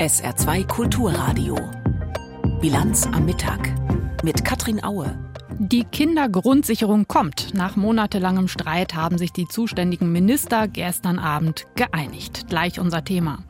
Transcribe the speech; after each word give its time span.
SR2 0.00 0.66
Kulturradio. 0.66 1.56
Bilanz 2.58 3.04
am 3.04 3.26
Mittag 3.26 3.60
mit 4.22 4.42
Katrin 4.46 4.82
Aue. 4.82 5.29
Die 5.62 5.84
Kindergrundsicherung 5.84 7.06
kommt. 7.06 7.52
Nach 7.52 7.76
monatelangem 7.76 8.48
Streit 8.48 8.94
haben 8.94 9.18
sich 9.18 9.30
die 9.30 9.46
zuständigen 9.46 10.10
Minister 10.10 10.66
gestern 10.68 11.18
Abend 11.18 11.66
geeinigt. 11.74 12.46
Gleich 12.48 12.80
unser 12.80 13.04
Thema. 13.04 13.40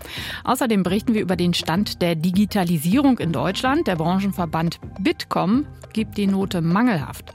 Außerdem 0.42 0.82
berichten 0.82 1.14
wir 1.14 1.20
über 1.20 1.36
den 1.36 1.54
Stand 1.54 2.02
der 2.02 2.16
Digitalisierung 2.16 3.20
in 3.20 3.30
Deutschland. 3.30 3.86
Der 3.86 3.94
Branchenverband 3.94 4.80
Bitkom 4.98 5.66
gibt 5.92 6.18
die 6.18 6.26
Note 6.26 6.62
mangelhaft. 6.62 7.32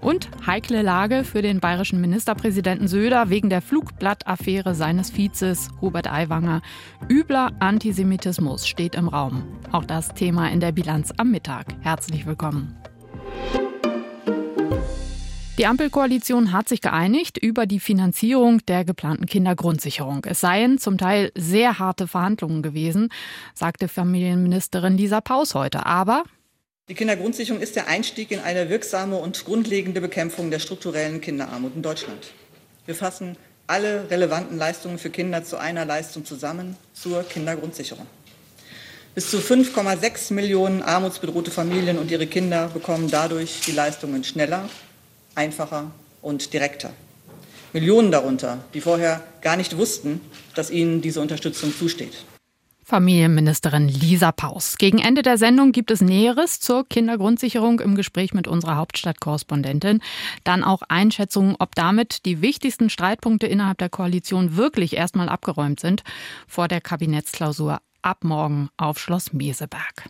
Und 0.00 0.28
heikle 0.44 0.82
Lage 0.82 1.22
für 1.22 1.40
den 1.40 1.60
bayerischen 1.60 2.00
Ministerpräsidenten 2.00 2.88
Söder 2.88 3.30
wegen 3.30 3.48
der 3.48 3.62
Flugblattaffäre 3.62 4.74
seines 4.74 5.16
Vizes 5.16 5.70
Hubert 5.80 6.10
Aiwanger. 6.10 6.62
Übler 7.08 7.52
Antisemitismus 7.60 8.66
steht 8.66 8.96
im 8.96 9.06
Raum. 9.06 9.44
Auch 9.70 9.84
das 9.84 10.14
Thema 10.14 10.50
in 10.50 10.58
der 10.58 10.72
Bilanz 10.72 11.12
am 11.16 11.30
Mittag. 11.30 11.66
Herzlich 11.82 12.26
willkommen. 12.26 12.76
Die 15.58 15.64
Ampelkoalition 15.64 16.52
hat 16.52 16.68
sich 16.68 16.82
geeinigt 16.82 17.38
über 17.38 17.64
die 17.64 17.80
Finanzierung 17.80 18.60
der 18.66 18.84
geplanten 18.84 19.24
Kindergrundsicherung. 19.24 20.22
Es 20.26 20.40
seien 20.40 20.76
zum 20.76 20.98
Teil 20.98 21.32
sehr 21.34 21.78
harte 21.78 22.06
Verhandlungen 22.06 22.60
gewesen, 22.60 23.08
sagte 23.54 23.88
Familienministerin 23.88 24.98
Lisa 24.98 25.22
Paus 25.22 25.54
heute. 25.54 25.86
Aber 25.86 26.24
die 26.90 26.94
Kindergrundsicherung 26.94 27.62
ist 27.62 27.74
der 27.74 27.88
Einstieg 27.88 28.32
in 28.32 28.40
eine 28.40 28.68
wirksame 28.68 29.16
und 29.16 29.46
grundlegende 29.46 30.02
Bekämpfung 30.02 30.50
der 30.50 30.58
strukturellen 30.58 31.22
Kinderarmut 31.22 31.74
in 31.74 31.80
Deutschland. 31.80 32.32
Wir 32.84 32.94
fassen 32.94 33.38
alle 33.66 34.10
relevanten 34.10 34.58
Leistungen 34.58 34.98
für 34.98 35.08
Kinder 35.08 35.42
zu 35.42 35.56
einer 35.56 35.86
Leistung 35.86 36.26
zusammen 36.26 36.76
zur 36.92 37.22
Kindergrundsicherung. 37.22 38.06
Bis 39.14 39.30
zu 39.30 39.38
5,6 39.38 40.34
Millionen 40.34 40.82
armutsbedrohte 40.82 41.50
Familien 41.50 41.96
und 41.96 42.10
ihre 42.10 42.26
Kinder 42.26 42.68
bekommen 42.68 43.10
dadurch 43.10 43.62
die 43.66 43.72
Leistungen 43.72 44.22
schneller 44.22 44.68
einfacher 45.36 45.90
und 46.22 46.52
direkter. 46.52 46.90
Millionen 47.72 48.10
darunter, 48.10 48.64
die 48.74 48.80
vorher 48.80 49.22
gar 49.42 49.56
nicht 49.56 49.76
wussten, 49.76 50.20
dass 50.54 50.70
ihnen 50.70 51.02
diese 51.02 51.20
Unterstützung 51.20 51.74
zusteht. 51.76 52.24
Familienministerin 52.82 53.88
Lisa 53.88 54.30
Paus. 54.30 54.78
Gegen 54.78 55.00
Ende 55.00 55.22
der 55.22 55.38
Sendung 55.38 55.72
gibt 55.72 55.90
es 55.90 56.00
Näheres 56.00 56.60
zur 56.60 56.88
Kindergrundsicherung 56.88 57.80
im 57.80 57.96
Gespräch 57.96 58.32
mit 58.32 58.46
unserer 58.46 58.76
Hauptstadtkorrespondentin. 58.76 60.00
Dann 60.44 60.62
auch 60.62 60.82
Einschätzungen, 60.88 61.56
ob 61.58 61.74
damit 61.74 62.24
die 62.26 62.42
wichtigsten 62.42 62.88
Streitpunkte 62.88 63.48
innerhalb 63.48 63.78
der 63.78 63.88
Koalition 63.88 64.56
wirklich 64.56 64.96
erstmal 64.96 65.28
abgeräumt 65.28 65.80
sind 65.80 66.04
vor 66.46 66.68
der 66.68 66.80
Kabinettsklausur 66.80 67.80
ab 68.02 68.22
morgen 68.22 68.68
auf 68.76 69.00
Schloss 69.00 69.32
Meseberg. 69.32 70.08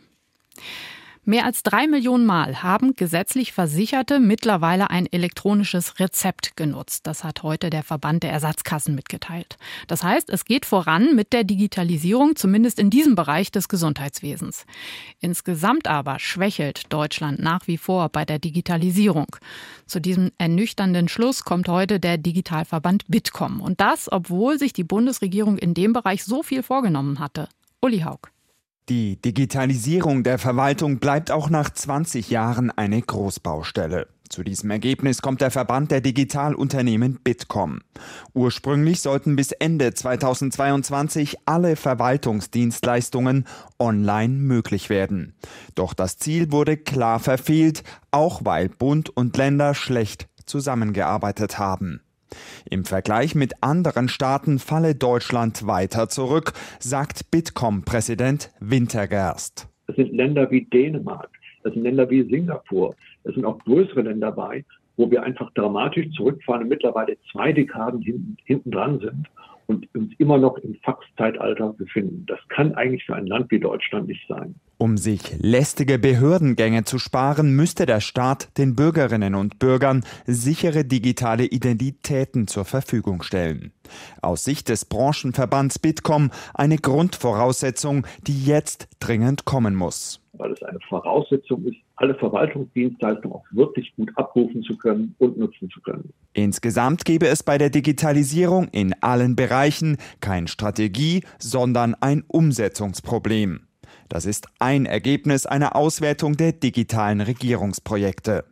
Mehr 1.29 1.45
als 1.45 1.65
drei 1.65 1.89
Millionen 1.89 2.25
Mal 2.25 2.63
haben 2.63 2.95
gesetzlich 2.95 3.51
Versicherte 3.51 4.21
mittlerweile 4.21 4.91
ein 4.91 5.11
elektronisches 5.11 5.99
Rezept 5.99 6.57
genutzt. 6.57 7.05
Das 7.09 7.25
hat 7.25 7.43
heute 7.43 7.69
der 7.69 7.83
Verband 7.83 8.23
der 8.23 8.31
Ersatzkassen 8.31 8.95
mitgeteilt. 8.95 9.57
Das 9.89 10.05
heißt, 10.05 10.31
es 10.31 10.45
geht 10.45 10.65
voran 10.65 11.17
mit 11.17 11.33
der 11.33 11.43
Digitalisierung, 11.43 12.37
zumindest 12.37 12.79
in 12.79 12.91
diesem 12.91 13.17
Bereich 13.17 13.51
des 13.51 13.69
Gesundheitswesens. 13.69 14.67
Insgesamt 15.19 15.89
aber 15.89 16.21
schwächelt 16.21 16.93
Deutschland 16.93 17.41
nach 17.41 17.67
wie 17.67 17.77
vor 17.77 18.09
bei 18.09 18.25
der 18.25 18.39
Digitalisierung. 18.39 19.27
Zu 19.87 20.01
diesem 20.01 20.31
ernüchternden 20.39 21.09
Schluss 21.09 21.43
kommt 21.43 21.69
heute 21.69 21.99
der 21.99 22.19
Digitalverband 22.19 23.03
Bitkom. 23.09 23.61
Und 23.61 23.81
das, 23.81 24.11
obwohl 24.13 24.61
sich 24.61 24.73
die 24.73 24.85
Bundesregierung 24.85 25.59
in 25.59 25.75
dem 25.75 25.93
Bereich 25.93 26.23
so 26.23 26.45
viel 26.45 26.63
vorgenommen 26.63 27.19
hatte. 27.19 27.49
Uli 27.81 28.03
Haug. 28.03 28.31
Die 28.89 29.21
Digitalisierung 29.21 30.23
der 30.23 30.39
Verwaltung 30.39 30.99
bleibt 30.99 31.33
auch 31.33 31.51
nach 31.51 31.71
20 31.71 32.31
Jahren 32.31 32.71
eine 32.71 33.03
Großbaustelle. 33.03 34.07
Zu 34.29 34.45
diesem 34.45 34.71
Ergebnis 34.71 35.23
kommt 35.23 35.41
der 35.41 35.51
Verband 35.51 35.91
der 35.91 36.01
Digitalunternehmen 36.01 37.19
Bitkom. 37.25 37.81
Ursprünglich 38.33 39.01
sollten 39.01 39.35
bis 39.35 39.51
Ende 39.51 39.93
2022 39.93 41.39
alle 41.47 41.75
Verwaltungsdienstleistungen 41.75 43.47
online 43.81 44.35
möglich 44.35 44.89
werden. 44.89 45.35
Doch 45.75 45.93
das 45.93 46.19
Ziel 46.19 46.53
wurde 46.53 46.77
klar 46.77 47.19
verfehlt, 47.19 47.83
auch 48.13 48.45
weil 48.45 48.69
Bund 48.69 49.11
und 49.11 49.37
Länder 49.37 49.75
schlecht 49.75 50.29
zusammengearbeitet 50.45 51.59
haben. 51.59 52.03
Im 52.71 52.85
Vergleich 52.85 53.35
mit 53.35 53.63
anderen 53.63 54.09
Staaten 54.09 54.59
falle 54.59 54.95
Deutschland 54.95 55.67
weiter 55.67 56.09
zurück, 56.09 56.53
sagt 56.79 57.31
Bitkom-Präsident 57.31 58.51
Wintergerst. 58.61 59.69
Es 59.87 59.97
sind 59.97 60.13
Länder 60.13 60.51
wie 60.51 60.65
Dänemark, 60.65 61.31
es 61.63 61.73
sind 61.73 61.83
Länder 61.83 62.11
wie 62.11 62.29
Singapur, 62.29 62.95
es 63.25 63.35
sind 63.35 63.45
auch 63.45 63.59
größere 63.61 64.03
Länder 64.03 64.33
bei, 64.33 64.65
wo 64.97 65.11
wir 65.11 65.23
einfach 65.23 65.53
dramatisch 65.53 66.11
zurückfahren 66.17 66.63
und 66.63 66.69
mittlerweile 66.69 67.17
zwei 67.31 67.53
Dekaden 67.53 68.37
hinten 68.45 68.71
dran 68.71 68.99
sind 68.99 69.29
und 69.67 69.93
uns 69.95 70.13
immer 70.19 70.39
noch 70.39 70.59
im 70.59 70.75
Faxzeitalter 70.83 71.73
befinden. 71.73 72.25
Das 72.27 72.39
kann 72.49 72.75
eigentlich 72.75 73.05
für 73.05 73.15
ein 73.15 73.27
Land 73.27 73.51
wie 73.51 73.61
Deutschland 73.61 74.09
nicht 74.09 74.27
sein. 74.29 74.55
Um 74.79 74.97
sich 74.99 75.39
lästige 75.41 75.99
Behördengänge 75.99 76.85
zu 76.85 76.99
sparen, 76.99 77.57
müsste 77.57 77.87
der 77.87 78.01
Staat 78.01 78.57
den 78.59 78.77
Bürgerinnen 78.77 79.35
und 79.35 79.59
Bürgern 79.59 80.05
sichere 80.27 80.85
digitale 80.85 81.45
Identitäten 81.45 82.47
zur 82.47 82.65
Verfügung 82.65 83.23
stellen. 83.23 83.73
Aus 84.21 84.45
Sicht 84.45 84.69
des 84.69 84.85
Branchenverbands 84.85 85.79
Bitkom 85.79 86.31
eine 86.55 86.77
Grundvoraussetzung, 86.77 88.07
die 88.27 88.45
jetzt 88.45 88.89
dringend 89.01 89.45
kommen 89.45 89.75
muss 89.75 90.21
weil 90.39 90.53
es 90.53 90.63
eine 90.63 90.79
Voraussetzung 90.89 91.65
ist, 91.65 91.79
alle 91.97 92.15
Verwaltungsdienstleistungen 92.15 93.35
auch 93.35 93.45
wirklich 93.51 93.95
gut 93.97 94.11
abrufen 94.17 94.63
zu 94.63 94.77
können 94.77 95.15
und 95.19 95.39
nutzen 95.39 95.71
zu 95.71 95.81
können. 95.81 96.13
Insgesamt 96.35 97.05
gäbe 97.05 97.27
es 97.27 97.43
bei 97.43 97.59
der 97.59 97.71
Digitalisierung 97.71 98.69
in 98.69 98.95
allen 99.03 99.35
Bereichen 99.35 99.97
kein 100.21 100.47
Strategie, 100.47 101.25
sondern 101.39 101.95
ein 101.95 102.23
Umsetzungsproblem. 102.27 103.61
Das 104.09 104.27
ist 104.27 104.47
ein 104.59 104.87
Ergebnis 104.87 105.47
einer 105.47 105.75
Auswertung 105.75 106.37
der 106.37 106.53
digitalen 106.53 107.21
Regierungsprojekte. 107.21 108.45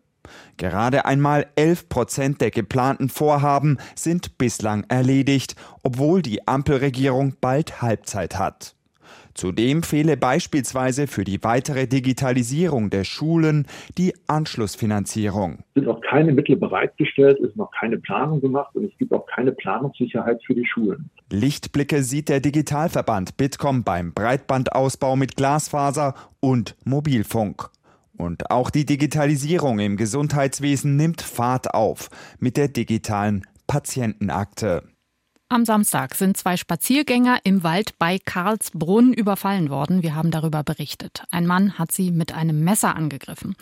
Gerade 0.56 1.04
einmal 1.04 1.47
11 1.56 1.88
Prozent 1.88 2.41
der 2.41 2.50
geplanten 2.50 3.09
Vorhaben 3.09 3.78
sind 3.94 4.38
bislang 4.38 4.84
erledigt, 4.88 5.54
obwohl 5.83 6.22
die 6.22 6.49
Ampelregierung 6.49 7.34
bald 7.41 7.83
Halbzeit 7.83 8.38
hat. 8.38 8.75
Zudem 9.34 9.83
fehle 9.83 10.17
beispielsweise 10.17 11.06
für 11.06 11.25
die 11.25 11.43
weitere 11.43 11.87
Digitalisierung 11.87 12.89
der 12.91 13.05
Schulen 13.05 13.67
die 13.99 14.15
Anschlussfinanzierung. 14.28 15.59
Es 15.59 15.75
sind 15.75 15.87
noch 15.87 16.00
keine 16.00 16.33
Mittel 16.33 16.56
bereitgestellt, 16.56 17.39
es 17.41 17.50
ist 17.50 17.56
noch 17.56 17.71
keine 17.78 17.99
Planung 17.99 18.41
gemacht 18.41 18.75
und 18.75 18.84
es 18.84 18.97
gibt 18.97 19.12
auch 19.12 19.27
keine 19.27 19.53
Planungssicherheit 19.53 20.41
für 20.45 20.55
die 20.55 20.67
Schulen. 20.67 21.11
Lichtblicke 21.31 22.03
sieht 22.03 22.28
der 22.28 22.41
Digitalverband 22.41 23.37
Bitkom 23.37 23.83
beim 23.83 24.12
Breitbandausbau 24.12 25.17
mit 25.17 25.37
Glasfaser 25.37 26.15
und 26.41 26.77
Mobilfunk. 26.84 27.71
Und 28.16 28.53
auch 28.53 28.71
die 28.71 28.87
Digitalisierung 28.87 29.81
im 29.81 29.97
Gesundheitswesen 29.97 30.95
nimmt 30.97 31.21
Fahrt 31.21 31.75
auf 31.75 32.11
mit 32.39 32.56
der 32.56 32.69
digitalen 32.69 33.45
Patientenakte. 33.66 34.94
Am 35.54 35.65
Samstag 35.65 36.16
sind 36.16 36.37
zwei 36.37 36.56
Spaziergänger 36.56 37.38
im 37.44 37.62
Wald 37.62 37.97
bei 37.97 38.19
Karlsbrunn 38.19 39.12
überfallen 39.12 39.70
worden. 39.70 40.03
Wir 40.03 40.16
haben 40.16 40.32
darüber 40.32 40.65
berichtet. 40.65 41.22
Ein 41.31 41.47
Mann 41.47 41.78
hat 41.78 41.92
sie 41.92 42.10
mit 42.10 42.34
einem 42.34 42.65
Messer 42.65 42.97
angegriffen. 42.97 43.54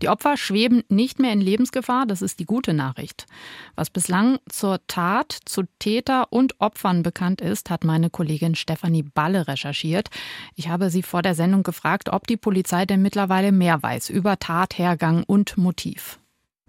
Die 0.00 0.08
Opfer 0.08 0.36
schweben 0.36 0.84
nicht 0.88 1.18
mehr 1.18 1.32
in 1.32 1.40
Lebensgefahr. 1.40 2.06
Das 2.06 2.22
ist 2.22 2.38
die 2.38 2.44
gute 2.44 2.72
Nachricht. 2.72 3.26
Was 3.74 3.90
bislang 3.90 4.38
zur 4.48 4.78
Tat, 4.86 5.36
zu 5.44 5.64
Täter 5.80 6.32
und 6.32 6.60
Opfern 6.60 7.02
bekannt 7.02 7.40
ist, 7.40 7.68
hat 7.68 7.82
meine 7.82 8.10
Kollegin 8.10 8.54
Stefanie 8.54 9.02
Balle 9.02 9.48
recherchiert. 9.48 10.08
Ich 10.54 10.68
habe 10.68 10.88
sie 10.88 11.02
vor 11.02 11.22
der 11.22 11.34
Sendung 11.34 11.64
gefragt, 11.64 12.10
ob 12.12 12.28
die 12.28 12.36
Polizei 12.36 12.86
denn 12.86 13.02
mittlerweile 13.02 13.50
mehr 13.50 13.82
weiß 13.82 14.08
über 14.10 14.38
Tathergang 14.38 15.24
und 15.24 15.58
Motiv. 15.58 16.20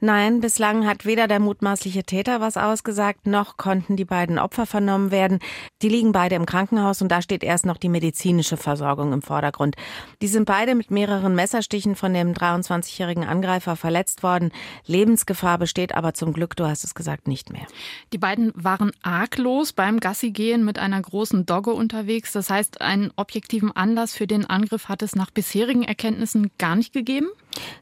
Nein, 0.03 0.39
bislang 0.39 0.87
hat 0.87 1.05
weder 1.05 1.27
der 1.27 1.39
mutmaßliche 1.39 2.03
Täter 2.03 2.41
was 2.41 2.57
ausgesagt, 2.57 3.27
noch 3.27 3.57
konnten 3.57 3.97
die 3.97 4.03
beiden 4.03 4.39
Opfer 4.39 4.65
vernommen 4.65 5.11
werden. 5.11 5.37
Die 5.83 5.89
liegen 5.89 6.11
beide 6.11 6.33
im 6.33 6.47
Krankenhaus 6.47 7.03
und 7.03 7.09
da 7.09 7.21
steht 7.21 7.43
erst 7.43 7.67
noch 7.67 7.77
die 7.77 7.87
medizinische 7.87 8.57
Versorgung 8.57 9.13
im 9.13 9.21
Vordergrund. 9.21 9.75
Die 10.23 10.27
sind 10.27 10.45
beide 10.45 10.73
mit 10.73 10.89
mehreren 10.89 11.35
Messerstichen 11.35 11.95
von 11.95 12.15
dem 12.15 12.33
23-jährigen 12.33 13.25
Angreifer 13.25 13.75
verletzt 13.75 14.23
worden. 14.23 14.51
Lebensgefahr 14.87 15.59
besteht 15.59 15.93
aber 15.93 16.15
zum 16.15 16.33
Glück, 16.33 16.55
du 16.55 16.65
hast 16.65 16.83
es 16.83 16.95
gesagt, 16.95 17.27
nicht 17.27 17.51
mehr. 17.51 17.67
Die 18.11 18.17
beiden 18.17 18.53
waren 18.55 18.91
arglos 19.03 19.71
beim 19.71 19.99
Gassigehen 19.99 20.65
mit 20.65 20.79
einer 20.79 20.99
großen 20.99 21.45
Dogge 21.45 21.73
unterwegs. 21.73 22.31
Das 22.31 22.49
heißt, 22.49 22.81
einen 22.81 23.11
objektiven 23.17 23.71
Anlass 23.71 24.15
für 24.15 24.25
den 24.25 24.49
Angriff 24.49 24.89
hat 24.89 25.03
es 25.03 25.15
nach 25.15 25.29
bisherigen 25.29 25.83
Erkenntnissen 25.83 26.49
gar 26.57 26.75
nicht 26.75 26.91
gegeben? 26.91 27.27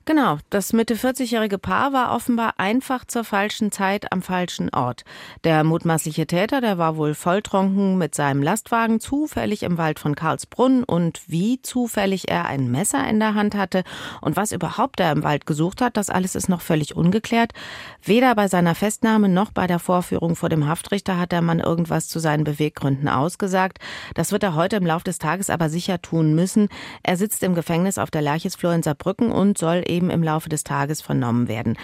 Genau, 0.05 0.39
das 0.49 0.73
Mitte 0.73 0.95
40-jährige 0.95 1.59
Paar 1.59 1.93
war 1.93 2.08
offenbar 2.09 2.53
einfach 2.57 3.05
zur 3.05 3.23
falschen 3.23 3.71
Zeit 3.71 4.11
am 4.11 4.21
falschen 4.21 4.69
Ort. 4.73 5.03
Der 5.43 5.63
mutmaßliche 5.63 6.27
Täter, 6.27 6.61
der 6.61 6.77
war 6.77 6.97
wohl 6.97 7.13
volltrunken 7.13 7.97
mit 7.97 8.15
seinem 8.15 8.43
Lastwagen 8.43 8.99
zufällig 8.99 9.63
im 9.63 9.77
Wald 9.77 9.99
von 9.99 10.15
Karlsbrunn 10.15 10.83
und 10.83 11.21
wie 11.27 11.61
zufällig 11.61 12.29
er 12.29 12.45
ein 12.45 12.69
Messer 12.71 13.07
in 13.07 13.19
der 13.19 13.35
Hand 13.35 13.55
hatte 13.55 13.83
und 14.21 14.35
was 14.35 14.51
überhaupt 14.51 14.99
er 14.99 15.11
im 15.11 15.23
Wald 15.23 15.45
gesucht 15.45 15.81
hat, 15.81 15.97
das 15.97 16.09
alles 16.09 16.35
ist 16.35 16.49
noch 16.49 16.61
völlig 16.61 16.95
ungeklärt. 16.95 17.53
Weder 18.03 18.35
bei 18.35 18.47
seiner 18.47 18.75
Festnahme 18.75 19.29
noch 19.29 19.51
bei 19.51 19.67
der 19.67 19.79
Vorführung 19.79 20.35
vor 20.35 20.49
dem 20.49 20.67
Haftrichter 20.67 21.19
hat 21.19 21.31
der 21.31 21.41
Mann 21.41 21.59
irgendwas 21.59 22.07
zu 22.07 22.19
seinen 22.19 22.43
Beweggründen 22.43 23.07
ausgesagt. 23.07 23.79
Das 24.15 24.31
wird 24.31 24.43
er 24.43 24.55
heute 24.55 24.75
im 24.75 24.85
Laufe 24.85 25.03
des 25.03 25.19
Tages 25.19 25.49
aber 25.49 25.69
sicher 25.69 26.01
tun 26.01 26.33
müssen. 26.35 26.69
Er 27.03 27.17
sitzt 27.17 27.43
im 27.43 27.55
Gefängnis 27.55 27.97
auf 27.97 28.11
der 28.11 28.21
Lerchesflur 28.21 28.73
in 28.73 28.83
Saarbrücken 28.83 29.31
und 29.31 29.57
soll 29.57 29.83
eben 29.87 30.09
im 30.09 30.23
Laufe 30.23 30.49
des 30.49 30.63
Tages 30.63 31.01
vernommen 31.01 31.47
werden. 31.47 31.77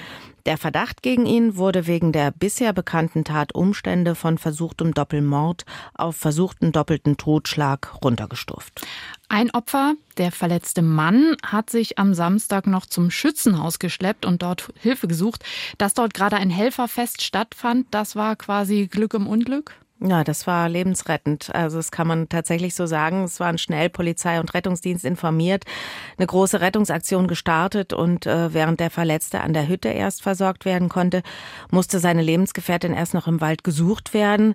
Der 0.46 0.58
Verdacht 0.58 1.02
gegen 1.02 1.26
ihn 1.26 1.58
wurde 1.58 1.88
wegen 1.88 2.12
der 2.12 2.32
bisher 2.32 2.72
bekannten 2.72 3.24
Tatumstände 3.24 4.14
von 4.14 4.38
versuchtem 4.38 4.94
Doppelmord 4.94 5.66
auf 5.96 6.16
versuchten 6.16 6.72
doppelten 6.72 7.18
Totschlag 7.18 8.04
runtergestuft. 8.04 8.86
Ein 9.28 9.50
Opfer, 9.52 9.96
der 10.18 10.32
verletzte 10.32 10.84
Mann, 10.84 11.36
hat 11.44 11.72
sich 11.72 11.98
am 11.98 12.14
Samstag 12.14 12.68
noch 12.68 12.86
zum 12.86 13.10
Schützenhaus 13.10 13.80
geschleppt 13.80 14.26
und 14.26 14.44
dort 14.44 14.72
Hilfe 14.80 15.08
gesucht. 15.08 15.44
Dass 15.80 15.96
dort 15.96 16.14
gerade 16.14 16.36
ein 16.36 16.52
Helferfest 16.52 17.24
stattfand, 17.24 17.88
das 17.90 18.16
war 18.16 18.36
quasi 18.36 18.88
Glück 18.88 19.16
im 19.16 19.26
Unglück? 19.26 19.74
Ja, 20.08 20.24
das 20.24 20.46
war 20.46 20.70
lebensrettend. 20.70 21.54
Also 21.56 21.78
das 21.78 21.90
kann 21.90 22.06
man 22.08 22.30
tatsächlich 22.30 22.76
so 22.76 22.86
sagen. 22.86 23.24
Es 23.24 23.40
waren 23.40 23.58
schnell 23.58 23.90
Polizei 23.90 24.40
und 24.40 24.54
Rettungsdienst 24.54 25.04
informiert, 25.04 25.64
eine 26.18 26.28
große 26.28 26.62
Rettungsaktion 26.62 27.28
gestartet 27.28 27.92
und 27.92 28.28
äh, 28.28 28.54
während 28.54 28.80
der 28.80 28.92
Verletzte 28.92 29.42
an 29.42 29.54
der 29.54 29.68
Hütte 29.68 29.90
erst 29.90 30.22
versorgt 30.22 30.64
werden 30.64 30.90
konnte, 30.90 31.24
musste 31.72 32.00
seine 32.00 32.22
Lebensgefährtin 32.22 32.94
erst 32.94 33.16
noch 33.16 33.28
im 33.28 33.42
Wald 33.42 33.64
gesucht 33.64 34.14
werden. 34.14 34.54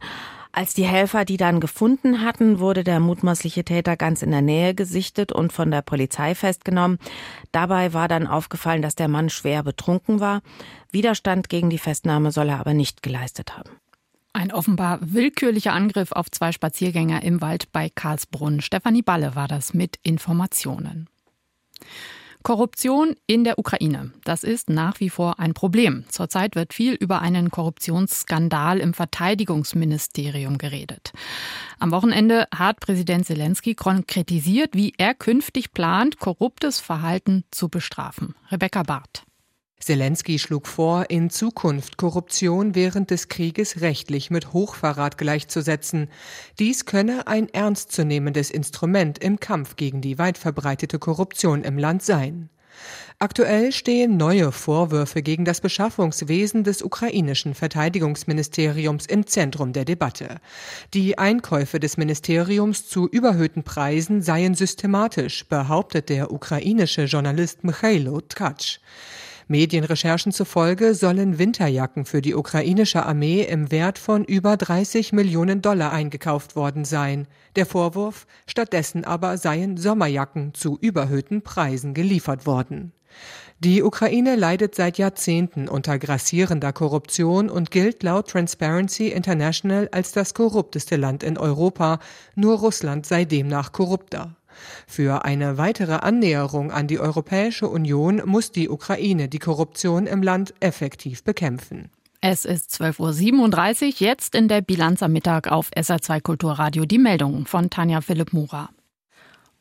Als 0.52 0.74
die 0.74 0.84
Helfer 0.84 1.24
die 1.24 1.36
dann 1.36 1.58
gefunden 1.58 2.24
hatten, 2.24 2.60
wurde 2.60 2.84
der 2.84 3.00
mutmaßliche 3.00 3.64
Täter 3.64 3.96
ganz 3.96 4.22
in 4.22 4.30
der 4.30 4.42
Nähe 4.42 4.74
gesichtet 4.74 5.32
und 5.32 5.52
von 5.52 5.72
der 5.72 5.82
Polizei 5.82 6.36
festgenommen. 6.36 6.98
Dabei 7.50 7.92
war 7.92 8.06
dann 8.06 8.28
aufgefallen, 8.28 8.82
dass 8.82 8.94
der 8.94 9.08
Mann 9.08 9.30
schwer 9.30 9.64
betrunken 9.64 10.20
war. 10.20 10.42
Widerstand 10.92 11.48
gegen 11.48 11.70
die 11.70 11.78
Festnahme 11.78 12.30
soll 12.30 12.50
er 12.50 12.60
aber 12.60 12.74
nicht 12.74 13.02
geleistet 13.02 13.56
haben. 13.56 13.70
Ein 14.32 14.52
offenbar 14.52 14.98
willkürlicher 15.00 15.72
Angriff 15.72 16.12
auf 16.12 16.30
zwei 16.30 16.52
Spaziergänger 16.52 17.22
im 17.22 17.40
Wald 17.40 17.72
bei 17.72 17.90
Karlsbrunn. 17.92 18.60
Stefanie 18.60 19.02
Balle 19.02 19.34
war 19.34 19.48
das 19.48 19.74
mit 19.74 19.98
Informationen. 20.02 21.08
Korruption 22.42 23.16
in 23.26 23.44
der 23.44 23.58
Ukraine. 23.58 24.12
Das 24.24 24.44
ist 24.44 24.70
nach 24.70 24.98
wie 25.00 25.10
vor 25.10 25.38
ein 25.40 25.52
Problem. 25.52 26.04
Zurzeit 26.08 26.56
wird 26.56 26.72
viel 26.72 26.94
über 26.94 27.20
einen 27.20 27.50
Korruptionsskandal 27.50 28.78
im 28.78 28.94
Verteidigungsministerium 28.94 30.56
geredet. 30.56 31.12
Am 31.78 31.90
Wochenende 31.90 32.46
hat 32.54 32.80
Präsident 32.80 33.26
Zelensky 33.26 33.74
konkretisiert, 33.74 34.74
wie 34.74 34.94
er 34.96 35.12
künftig 35.12 35.72
plant, 35.72 36.18
korruptes 36.18 36.80
Verhalten 36.80 37.44
zu 37.50 37.68
bestrafen. 37.68 38.34
Rebecca 38.50 38.84
Barth. 38.84 39.24
Zelensky 39.80 40.38
schlug 40.38 40.66
vor, 40.66 41.06
in 41.08 41.30
Zukunft 41.30 41.96
Korruption 41.96 42.74
während 42.74 43.10
des 43.10 43.28
Krieges 43.28 43.80
rechtlich 43.80 44.30
mit 44.30 44.52
Hochverrat 44.52 45.16
gleichzusetzen. 45.18 46.08
Dies 46.58 46.84
könne 46.84 47.26
ein 47.26 47.48
ernstzunehmendes 47.48 48.50
Instrument 48.50 49.18
im 49.18 49.40
Kampf 49.40 49.76
gegen 49.76 50.00
die 50.02 50.18
weit 50.18 50.38
verbreitete 50.38 50.98
Korruption 50.98 51.64
im 51.64 51.78
Land 51.78 52.02
sein. 52.02 52.50
Aktuell 53.18 53.72
stehen 53.72 54.16
neue 54.16 54.52
Vorwürfe 54.52 55.22
gegen 55.22 55.44
das 55.44 55.60
Beschaffungswesen 55.60 56.64
des 56.64 56.82
ukrainischen 56.82 57.54
Verteidigungsministeriums 57.54 59.06
im 59.06 59.26
Zentrum 59.26 59.72
der 59.72 59.84
Debatte. 59.84 60.36
Die 60.94 61.18
Einkäufe 61.18 61.80
des 61.80 61.96
Ministeriums 61.96 62.88
zu 62.88 63.08
überhöhten 63.08 63.62
Preisen 63.62 64.22
seien 64.22 64.54
systematisch, 64.54 65.46
behauptet 65.46 66.08
der 66.08 66.32
ukrainische 66.32 67.04
Journalist 67.04 67.64
Michailo 67.64 68.20
Tkatsch. 68.22 68.78
Medienrecherchen 69.50 70.30
zufolge 70.30 70.94
sollen 70.94 71.40
Winterjacken 71.40 72.04
für 72.04 72.22
die 72.22 72.36
ukrainische 72.36 73.04
Armee 73.04 73.42
im 73.42 73.72
Wert 73.72 73.98
von 73.98 74.24
über 74.24 74.56
30 74.56 75.12
Millionen 75.12 75.60
Dollar 75.60 75.92
eingekauft 75.92 76.54
worden 76.54 76.84
sein. 76.84 77.26
Der 77.56 77.66
Vorwurf, 77.66 78.28
stattdessen 78.46 79.04
aber 79.04 79.38
seien 79.38 79.76
Sommerjacken 79.76 80.54
zu 80.54 80.78
überhöhten 80.80 81.42
Preisen 81.42 81.94
geliefert 81.94 82.46
worden. 82.46 82.92
Die 83.58 83.82
Ukraine 83.82 84.36
leidet 84.36 84.76
seit 84.76 84.98
Jahrzehnten 84.98 85.68
unter 85.68 85.98
grassierender 85.98 86.72
Korruption 86.72 87.50
und 87.50 87.72
gilt 87.72 88.04
laut 88.04 88.28
Transparency 88.28 89.08
International 89.08 89.88
als 89.90 90.12
das 90.12 90.32
korrupteste 90.32 90.94
Land 90.94 91.24
in 91.24 91.36
Europa, 91.36 91.98
nur 92.36 92.60
Russland 92.60 93.04
sei 93.04 93.24
demnach 93.24 93.72
korrupter. 93.72 94.36
Für 94.86 95.24
eine 95.24 95.58
weitere 95.58 95.94
Annäherung 95.94 96.72
an 96.72 96.86
die 96.86 96.98
Europäische 96.98 97.68
Union 97.68 98.22
muss 98.24 98.52
die 98.52 98.68
Ukraine 98.68 99.28
die 99.28 99.38
Korruption 99.38 100.06
im 100.06 100.22
Land 100.22 100.54
effektiv 100.60 101.24
bekämpfen. 101.24 101.90
Es 102.20 102.44
ist 102.44 102.70
12.37 102.80 103.82
Uhr, 103.82 103.92
jetzt 103.98 104.34
in 104.34 104.48
der 104.48 104.60
Bilanz 104.60 105.02
am 105.02 105.12
Mittag 105.12 105.50
auf 105.50 105.70
SR2 105.70 106.20
Kulturradio 106.20 106.84
die 106.84 106.98
Meldung 106.98 107.46
von 107.46 107.70
Tanja 107.70 108.02
Philipp 108.02 108.32
Mura. 108.32 108.68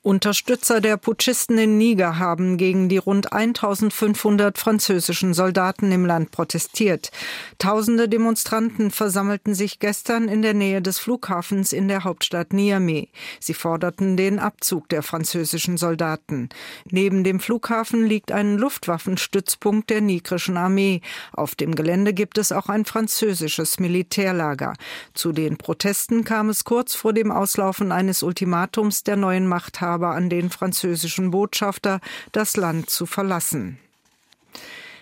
Unterstützer 0.02 0.80
der 0.80 0.96
Putschisten 0.96 1.58
in 1.58 1.78
Niger 1.78 2.20
haben 2.20 2.56
gegen 2.56 2.88
die 2.88 3.00
rund 3.00 3.34
1500 3.34 4.58
französischen 4.58 5.34
Soldaten 5.34 5.92
im 5.92 6.06
Land 6.06 6.32
protestiert. 6.32 7.12
Tausende 7.58 8.08
Demonstranten 8.08 8.92
versammelten 8.92 9.54
sich 9.54 9.80
gestern 9.80 10.30
in 10.30 10.42
der 10.42 10.54
Nähe 10.54 10.82
des 10.82 11.00
Flughafens 11.00 11.74
in 11.74 11.90
der 11.90 12.06
Hauptstadt 12.06 12.54
Niamey. 12.54 13.10
Sie 13.42 13.54
forderten 13.54 14.16
den 14.16 14.40
Abzug 14.40 14.88
der 14.88 15.04
französischen 15.04 15.76
Soldaten. 15.76 16.48
Neben 16.90 17.26
dem 17.26 17.42
Flughafen 17.42 18.06
liegt 18.06 18.32
ein 18.32 18.58
Luftwaffenstützpunkt 18.58 19.90
der 19.90 20.00
nigrischen 20.00 20.56
Armee. 20.56 21.02
Auf 21.34 21.56
dem 21.56 21.76
Gelände 21.76 22.14
gibt 22.14 22.38
es 22.38 22.54
auch 22.54 22.70
ein 22.70 22.86
französisches 22.86 23.82
Militärlager. 23.82 24.76
Zu 25.14 25.34
den 25.34 25.58
Protesten 25.58 26.24
kam 26.24 26.48
es 26.48 26.64
kurz 26.64 26.96
vor 26.96 27.12
dem 27.12 27.32
Auslaufen 27.32 27.92
eines 27.92 28.24
Ultimatums 28.24 29.04
der 29.04 29.18
neuen 29.18 29.46
Machthaber 29.46 29.89
Machthaber 29.90 30.12
an 30.12 30.30
den 30.30 30.52
französischen 30.52 31.32
Botschafter, 31.32 32.00
das 32.32 32.56
Land 32.56 32.92
zu 32.92 33.08
verlassen. 33.08 33.80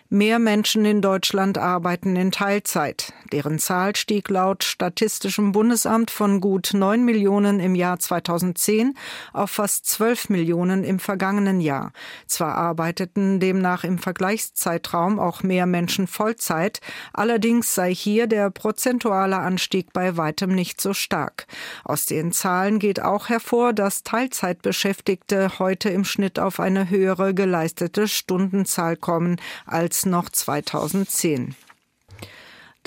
Mehr 0.09 0.39
Menschen 0.39 0.86
in 0.86 1.01
Deutschland 1.01 1.57
arbeiten 1.57 2.15
in 2.15 2.31
Teilzeit. 2.31 3.12
Deren 3.33 3.59
Zahl 3.59 3.94
stieg 3.98 4.30
laut 4.30 4.63
Statistischem 4.63 5.51
Bundesamt 5.51 6.12
von 6.12 6.39
gut 6.39 6.69
9 6.74 7.04
Millionen 7.04 7.59
im 7.59 7.75
Jahr 7.75 8.00
2010 8.00 8.94
auf 9.34 9.51
fast 9.51 9.86
12 9.86 10.29
Millionen 10.29 10.86
im 10.86 11.00
vergangenen 11.00 11.60
Jahr. 11.60 11.91
Zwar 12.25 12.55
arbeiteten 12.55 13.41
demnach 13.41 13.84
im 13.84 13.98
Vergleichszeitraum 13.98 15.20
auch 15.20 15.43
mehr 15.43 15.65
Menschen 15.65 16.08
Vollzeit, 16.08 16.79
allerdings 17.12 17.75
sei 17.75 17.93
hier 17.93 18.27
der 18.27 18.50
prozentuale 18.50 19.39
Anstieg 19.39 19.91
bei 19.91 20.15
weitem 20.15 20.55
nicht 20.55 20.79
so 20.79 20.93
stark. 20.93 21.48
Aus 21.84 22.05
den 22.05 22.31
Zahlen 22.31 22.79
geht 22.79 23.01
auch 23.01 23.27
hervor, 23.27 23.74
dass 23.74 24.03
Teilzeitbeschäftigte 24.03 25.60
heute 25.60 25.89
im 25.89 26.05
Schnitt 26.05 26.39
auf 26.39 26.62
eine 26.62 26.89
höhere 26.89 27.34
geleistete 27.34 28.08
Stundenzahl 28.08 28.96
kommen 28.96 29.36
als 29.65 29.97
noch 30.06 30.30
2010. 30.30 31.56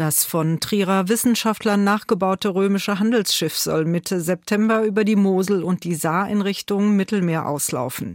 Das 0.01 0.25
von 0.25 0.61
Trierer 0.61 1.11
Wissenschaftlern 1.11 1.85
nachgebaute 1.85 2.55
römische 2.55 2.99
Handelsschiff 2.99 3.55
soll 3.55 3.85
Mitte 3.85 4.23
September 4.23 4.83
über 4.85 5.05
die 5.05 5.15
Mosel 5.15 5.63
und 5.63 5.85
die 5.85 5.95
Saar 5.95 6.27
in 6.31 6.41
Richtung 6.41 6.97
Mittelmeer 6.97 7.45
auslaufen. 7.45 8.15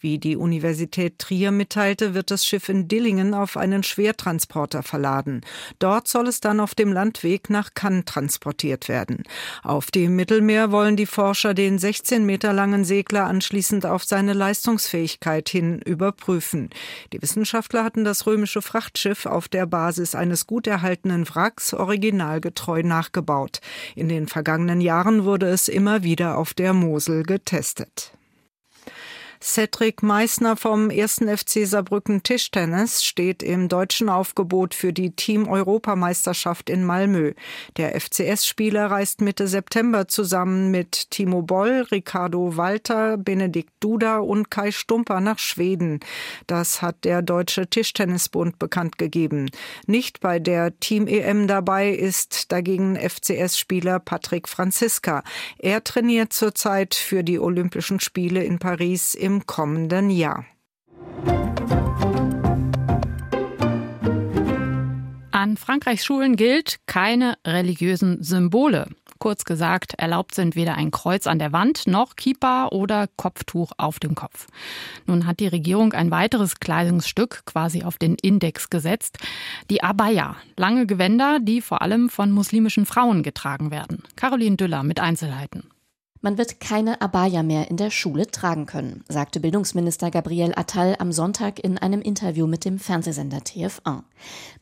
Wie 0.00 0.16
die 0.18 0.36
Universität 0.36 1.18
Trier 1.18 1.50
mitteilte, 1.50 2.14
wird 2.14 2.30
das 2.30 2.46
Schiff 2.46 2.70
in 2.70 2.88
Dillingen 2.88 3.34
auf 3.34 3.58
einen 3.58 3.82
Schwertransporter 3.82 4.82
verladen. 4.82 5.42
Dort 5.78 6.08
soll 6.08 6.26
es 6.26 6.40
dann 6.40 6.58
auf 6.58 6.74
dem 6.74 6.90
Landweg 6.90 7.50
nach 7.50 7.74
Cannes 7.74 8.06
transportiert 8.06 8.88
werden. 8.88 9.22
Auf 9.62 9.90
dem 9.90 10.16
Mittelmeer 10.16 10.72
wollen 10.72 10.96
die 10.96 11.04
Forscher 11.04 11.52
den 11.52 11.78
16 11.78 12.24
Meter 12.24 12.54
langen 12.54 12.86
Segler 12.86 13.26
anschließend 13.26 13.84
auf 13.84 14.04
seine 14.04 14.32
Leistungsfähigkeit 14.32 15.50
hin 15.50 15.82
überprüfen. 15.84 16.70
Die 17.12 17.20
Wissenschaftler 17.20 17.84
hatten 17.84 18.04
das 18.04 18.24
römische 18.24 18.62
Frachtschiff 18.62 19.26
auf 19.26 19.48
der 19.48 19.66
Basis 19.66 20.14
eines 20.14 20.46
gut 20.46 20.66
erhaltenen 20.66 21.25
Wracks 21.34 21.74
originalgetreu 21.74 22.82
nachgebaut. 22.82 23.60
In 23.94 24.08
den 24.08 24.28
vergangenen 24.28 24.80
Jahren 24.80 25.24
wurde 25.24 25.46
es 25.46 25.68
immer 25.68 26.02
wieder 26.02 26.38
auf 26.38 26.54
der 26.54 26.72
Mosel 26.72 27.22
getestet. 27.22 28.15
Cedric 29.40 30.02
Meissner 30.02 30.56
vom 30.56 30.90
1. 30.90 31.20
FC 31.26 31.66
Saarbrücken 31.66 32.22
Tischtennis 32.22 33.04
steht 33.04 33.42
im 33.42 33.68
deutschen 33.68 34.08
Aufgebot 34.08 34.74
für 34.74 34.92
die 34.92 35.10
Team-Europameisterschaft 35.10 36.70
in 36.70 36.84
Malmö. 36.84 37.34
Der 37.76 38.00
FCS-Spieler 38.00 38.90
reist 38.90 39.20
Mitte 39.20 39.46
September 39.46 40.08
zusammen 40.08 40.70
mit 40.70 41.10
Timo 41.10 41.42
Boll, 41.42 41.86
Ricardo 41.90 42.56
Walter, 42.56 43.16
Benedikt 43.16 43.72
Duda 43.80 44.18
und 44.18 44.50
Kai 44.50 44.70
Stumper 44.70 45.20
nach 45.20 45.38
Schweden. 45.38 46.00
Das 46.46 46.80
hat 46.80 47.04
der 47.04 47.22
Deutsche 47.22 47.68
Tischtennisbund 47.68 48.58
bekannt 48.58 48.98
gegeben. 48.98 49.50
Nicht 49.86 50.20
bei 50.20 50.38
der 50.38 50.78
Team-EM 50.80 51.46
dabei 51.46 51.90
ist 51.90 52.52
dagegen 52.52 52.96
FCS-Spieler 52.96 54.00
Patrick 54.00 54.48
Franziska. 54.48 55.22
Er 55.58 55.84
trainiert 55.84 56.32
zurzeit 56.32 56.94
für 56.94 57.22
die 57.22 57.38
Olympischen 57.38 58.00
Spiele 58.00 58.42
in 58.42 58.58
Paris 58.58 59.14
im 59.26 59.44
kommenden 59.44 60.08
Jahr. 60.08 60.44
An 65.32 65.56
Frankreichs 65.56 66.04
Schulen 66.04 66.36
gilt 66.36 66.78
keine 66.86 67.36
religiösen 67.44 68.22
Symbole. 68.22 68.88
Kurz 69.18 69.44
gesagt, 69.44 69.94
erlaubt 69.98 70.36
sind 70.36 70.54
weder 70.54 70.76
ein 70.76 70.92
Kreuz 70.92 71.26
an 71.26 71.40
der 71.40 71.52
Wand 71.52 71.88
noch 71.88 72.14
Kippa 72.14 72.68
oder 72.68 73.08
Kopftuch 73.16 73.72
auf 73.78 73.98
dem 73.98 74.14
Kopf. 74.14 74.46
Nun 75.06 75.26
hat 75.26 75.40
die 75.40 75.48
Regierung 75.48 75.92
ein 75.92 76.12
weiteres 76.12 76.60
Kleidungsstück 76.60 77.42
quasi 77.46 77.82
auf 77.82 77.98
den 77.98 78.14
Index 78.22 78.70
gesetzt, 78.70 79.18
die 79.70 79.82
Abaya, 79.82 80.36
lange 80.56 80.86
Gewänder, 80.86 81.40
die 81.40 81.60
vor 81.60 81.82
allem 81.82 82.10
von 82.10 82.30
muslimischen 82.30 82.86
Frauen 82.86 83.24
getragen 83.24 83.72
werden. 83.72 84.04
Caroline 84.14 84.56
Düller 84.56 84.84
mit 84.84 85.00
Einzelheiten. 85.00 85.64
Man 86.26 86.38
wird 86.38 86.58
keine 86.58 87.00
Abaya 87.02 87.44
mehr 87.44 87.70
in 87.70 87.76
der 87.76 87.92
Schule 87.92 88.26
tragen 88.26 88.66
können, 88.66 89.04
sagte 89.08 89.38
Bildungsminister 89.38 90.10
Gabriel 90.10 90.54
Attal 90.56 90.96
am 90.98 91.12
Sonntag 91.12 91.60
in 91.62 91.78
einem 91.78 92.02
Interview 92.02 92.48
mit 92.48 92.64
dem 92.64 92.80
Fernsehsender 92.80 93.36
TF1. 93.36 94.02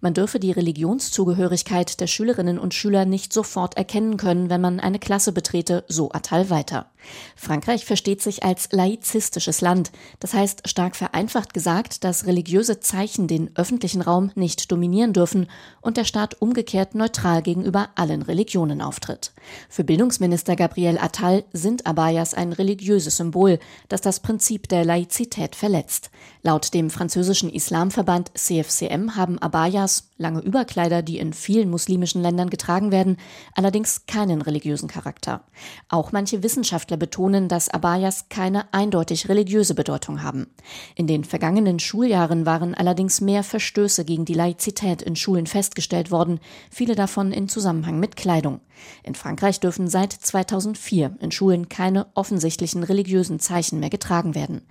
Man 0.03 0.13
dürfe 0.13 0.39
die 0.39 0.53
Religionszugehörigkeit 0.53 2.01
der 2.03 2.07
Schülerinnen 2.07 2.59
und 2.59 2.75
Schüler 2.75 3.07
nicht 3.07 3.33
sofort 3.33 3.79
erkennen 3.79 4.19
können, 4.19 4.51
wenn 4.51 4.61
man 4.61 4.79
eine 4.79 4.99
Klasse 4.99 5.33
betrete, 5.33 5.87
so 5.89 6.13
Attal 6.13 6.51
weiter. 6.51 6.91
Frankreich 7.37 7.85
versteht 7.85 8.23
sich 8.23 8.43
als 8.43 8.69
laizistisches 8.73 9.61
Land, 9.61 9.93
das 10.21 10.35
heißt 10.35 10.69
stark 10.69 10.97
vereinfacht 10.97 11.55
gesagt, 11.55 12.05
dass 12.05 12.27
religiöse 12.27 12.81
Zeichen 12.81 13.29
den 13.29 13.51
öffentlichen 13.57 14.03
Raum 14.03 14.31
nicht 14.35 14.71
dominieren 14.71 15.13
dürfen 15.13 15.49
und 15.81 15.97
der 15.97 16.05
Staat 16.05 16.41
umgekehrt 16.41 16.95
neutral 16.95 17.43
gegenüber 17.43 17.91
allen 17.95 18.23
Religionen 18.23 18.81
auftritt. 18.81 19.33
Für 19.69 19.85
Bildungsminister 19.85 20.57
Gabriel 20.57 20.99
Attal 20.99 21.45
sind 21.53 21.87
Abayas 21.87 22.35
ein 22.35 22.53
religiöses 22.53 23.17
Symbol, 23.17 23.59
das 23.89 24.01
das 24.01 24.21
Prinzip 24.21 24.69
der 24.69 24.85
Laizität 24.85 25.57
verletzt. 25.57 26.11
Laut 26.43 26.75
dem 26.75 26.91
französischen 26.91 27.51
Islamverband 27.51 28.31
CFCM 28.37 29.17
haben 29.17 29.39
Abayas, 29.39 30.11
lange 30.19 30.41
Überkleider, 30.41 31.03
die 31.03 31.19
in 31.19 31.33
vielen 31.33 31.71
muslimischen 31.71 32.23
Ländern 32.23 32.51
getragen 32.51 32.91
werden, 32.91 33.17
allerdings 33.55 34.07
keinen 34.07 34.43
religiösen 34.43 34.89
Charakter. 34.89 35.45
Auch 35.89 36.13
manche 36.13 36.43
Wissenschaftler 36.43 36.94
betonen, 36.97 37.49
dass 37.49 37.69
Abayas 37.69 38.29
keine 38.29 38.73
eindeutig 38.73 39.29
religiöse 39.29 39.75
Bedeutung 39.75 40.23
haben. 40.23 40.47
In 40.95 41.07
den 41.07 41.25
vergangenen 41.25 41.79
Schuljahren 41.79 42.47
waren 42.47 42.75
allerdings 42.75 43.21
mehr 43.21 43.43
Verstöße 43.43 44.05
gegen 44.05 44.25
die 44.25 44.35
Laizität 44.35 45.03
in 45.03 45.17
Schulen 45.17 45.47
festgestellt 45.47 46.11
worden, 46.11 46.41
viele 46.71 46.95
davon 46.95 47.33
in 47.33 47.49
Zusammenhang 47.49 47.99
mit 47.99 48.17
Kleidung. 48.17 48.61
In 49.03 49.15
Frankreich 49.15 49.61
dürfen 49.61 49.89
seit 49.89 50.13
2004 50.13 51.17
in 51.21 51.31
Schulen 51.31 51.69
keine 51.69 52.07
offensichtlichen 52.15 52.83
religiösen 52.83 53.41
Zeichen 53.41 53.81
mehr 53.81 53.91
getragen 53.91 54.35
werden. 54.35 54.63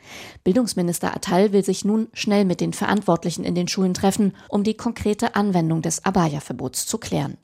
Bildungsminister 0.43 1.15
Attal 1.15 1.53
will 1.53 1.63
sich 1.63 1.85
nun 1.85 2.07
schnell 2.13 2.45
mit 2.45 2.61
den 2.61 2.73
Verantwortlichen 2.73 3.43
in 3.43 3.55
den 3.55 3.67
Schulen 3.67 3.93
treffen, 3.93 4.33
um 4.49 4.63
die 4.63 4.75
konkrete 4.75 5.35
Anwendung 5.35 5.81
des 5.81 6.05
Abaya-Verbots 6.05 6.85
zu 6.85 6.97
klären. 6.97 7.37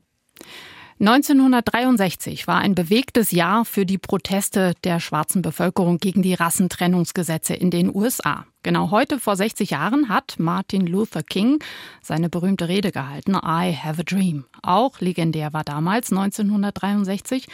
1963 1.01 2.45
war 2.45 2.57
ein 2.57 2.75
bewegtes 2.75 3.31
Jahr 3.31 3.63
für 3.63 3.85
die 3.85 3.97
Proteste 3.97 4.73
der 4.83 4.99
schwarzen 4.99 5.41
Bevölkerung 5.41 5.97
gegen 5.97 6.21
die 6.21 6.33
Rassentrennungsgesetze 6.33 7.53
in 7.53 7.71
den 7.71 7.95
USA. 7.95 8.45
Genau 8.63 8.91
heute 8.91 9.17
vor 9.17 9.37
60 9.37 9.69
Jahren 9.69 10.09
hat 10.09 10.35
Martin 10.39 10.85
Luther 10.85 11.23
King 11.23 11.63
seine 12.01 12.27
berühmte 12.27 12.67
Rede 12.67 12.91
gehalten, 12.91 13.35
I 13.35 13.73
Have 13.81 14.01
a 14.01 14.03
Dream. 14.03 14.43
Auch 14.61 14.99
legendär 14.99 15.53
war 15.53 15.63
damals 15.63 16.11
1963 16.11 17.47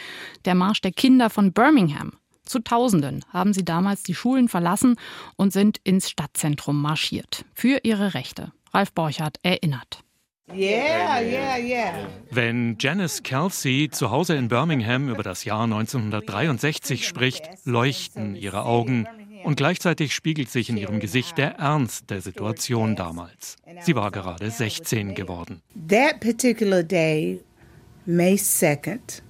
der 0.44 0.56
Marsch 0.56 0.80
der 0.80 0.90
Kinder 0.90 1.30
von 1.30 1.52
Birmingham. 1.52 2.14
Zu 2.44 2.58
Tausenden 2.58 3.24
haben 3.32 3.52
sie 3.52 3.64
damals 3.64 4.02
die 4.02 4.16
Schulen 4.16 4.48
verlassen 4.48 4.96
und 5.36 5.52
sind 5.52 5.78
ins 5.84 6.10
Stadtzentrum 6.10 6.82
marschiert. 6.82 7.44
Für 7.54 7.78
ihre 7.84 8.14
Rechte. 8.14 8.50
Ralf 8.74 8.92
Borchardt 8.92 9.38
erinnert. 9.44 10.02
Yeah, 10.54 11.20
yeah, 11.20 11.56
yeah. 11.56 12.08
Wenn 12.30 12.76
Janice 12.78 13.22
Kelsey 13.22 13.88
zu 13.90 14.10
Hause 14.10 14.36
in 14.36 14.46
Birmingham 14.48 15.08
über 15.08 15.24
das 15.24 15.44
Jahr 15.44 15.64
1963 15.64 17.06
spricht, 17.06 17.42
leuchten 17.64 18.36
ihre 18.36 18.64
Augen 18.64 19.08
und 19.42 19.56
gleichzeitig 19.56 20.14
spiegelt 20.14 20.48
sich 20.48 20.70
in 20.70 20.76
ihrem 20.76 21.00
Gesicht 21.00 21.36
der 21.38 21.56
Ernst 21.56 22.10
der 22.10 22.20
Situation 22.20 22.94
damals. 22.94 23.56
Sie 23.80 23.96
war 23.96 24.12
gerade 24.12 24.50
16 24.50 25.14
geworden. 25.14 25.62
That 25.88 26.20
particular 26.20 26.84
day, 26.84 27.40
May 28.04 28.34
2nd, 28.34 29.22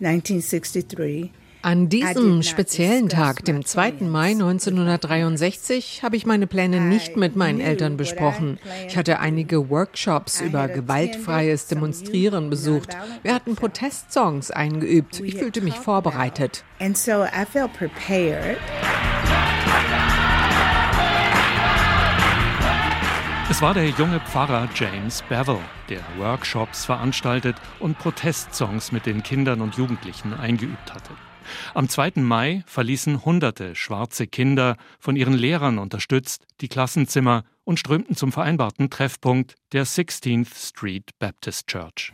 1963, 0.00 1.30
an 1.64 1.88
diesem 1.88 2.42
speziellen 2.42 3.08
Tag, 3.08 3.44
dem 3.46 3.64
2. 3.64 3.94
Mai 4.00 4.32
1963, 4.32 6.02
habe 6.02 6.16
ich 6.16 6.26
meine 6.26 6.46
Pläne 6.46 6.78
nicht 6.78 7.16
mit 7.16 7.36
meinen 7.36 7.60
Eltern 7.60 7.96
besprochen. 7.96 8.58
Ich 8.86 8.98
hatte 8.98 9.18
einige 9.18 9.70
Workshops 9.70 10.42
über 10.42 10.68
gewaltfreies 10.68 11.66
Demonstrieren 11.66 12.50
besucht. 12.50 12.94
Wir 13.22 13.34
hatten 13.34 13.56
Protestsongs 13.56 14.50
eingeübt. 14.50 15.20
Ich 15.20 15.36
fühlte 15.36 15.62
mich 15.62 15.74
vorbereitet. 15.74 16.64
And 16.80 16.98
so 16.98 17.24
I 17.24 17.46
felt 17.50 17.72
prepared. 17.72 18.58
Es 23.50 23.60
war 23.60 23.74
der 23.74 23.90
junge 23.90 24.20
Pfarrer 24.20 24.70
James 24.74 25.22
Bevel, 25.28 25.58
der 25.90 26.00
Workshops 26.16 26.86
veranstaltet 26.86 27.56
und 27.78 27.98
Protestsongs 27.98 28.90
mit 28.90 29.04
den 29.04 29.22
Kindern 29.22 29.60
und 29.60 29.76
Jugendlichen 29.76 30.32
eingeübt 30.32 30.94
hatte. 30.94 31.10
Am 31.74 31.88
2. 31.88 32.12
Mai 32.16 32.64
verließen 32.66 33.22
hunderte 33.26 33.74
schwarze 33.74 34.26
Kinder, 34.26 34.78
von 34.98 35.14
ihren 35.14 35.34
Lehrern 35.34 35.78
unterstützt, 35.78 36.46
die 36.62 36.68
Klassenzimmer 36.68 37.44
und 37.64 37.78
strömten 37.78 38.14
zum 38.14 38.30
vereinbarten 38.30 38.90
Treffpunkt 38.90 39.54
der 39.72 39.86
16th 39.86 40.54
Street 40.54 41.10
Baptist 41.18 41.66
Church. 41.66 42.12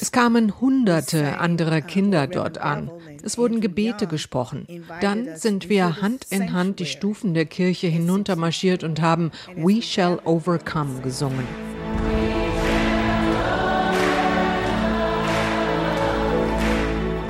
Es 0.00 0.12
kamen 0.12 0.60
hunderte 0.60 1.38
anderer 1.38 1.80
Kinder 1.80 2.26
dort 2.26 2.58
an. 2.58 2.90
Es 3.22 3.38
wurden 3.38 3.60
Gebete 3.60 4.06
gesprochen. 4.06 4.66
Dann 5.00 5.36
sind 5.36 5.68
wir 5.68 6.02
Hand 6.02 6.26
in 6.30 6.52
Hand 6.52 6.80
die 6.80 6.86
Stufen 6.86 7.34
der 7.34 7.46
Kirche 7.46 7.86
hinuntermarschiert 7.86 8.84
und 8.84 9.00
haben 9.00 9.30
We 9.56 9.80
Shall 9.80 10.20
Overcome 10.24 11.00
gesungen. 11.02 11.46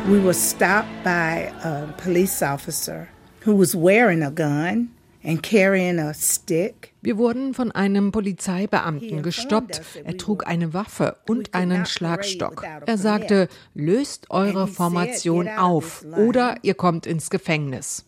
We 0.09 0.23
were 0.23 0.35
stopped 0.35 1.05
by 1.05 1.49
a 1.63 1.87
police 1.97 2.43
officer 2.43 3.07
who 3.47 3.57
was 3.57 3.75
wearing 3.75 4.23
a 4.23 4.31
gun 4.31 4.91
and 5.25 5.43
carrying 5.43 5.99
a 5.99 6.15
stick. 6.15 6.95
Wir 7.01 7.19
wurden 7.19 7.55
von 7.55 7.73
einem 7.73 8.13
Polizeibeamten 8.13 9.23
gestoppt. 9.23 9.83
Er 10.05 10.17
trug 10.17 10.47
eine 10.47 10.73
Waffe 10.73 11.17
und 11.27 11.55
einen 11.55 11.87
Schlagstock. 11.87 12.65
Er 12.87 12.99
sagte, 12.99 13.49
löst 13.75 14.31
eure 14.31 14.69
Formation 14.69 15.49
auf 15.49 16.05
oder 16.17 16.57
ihr 16.63 16.75
kommt 16.75 17.07
ins 17.07 17.31
Gefängnis. 17.31 18.07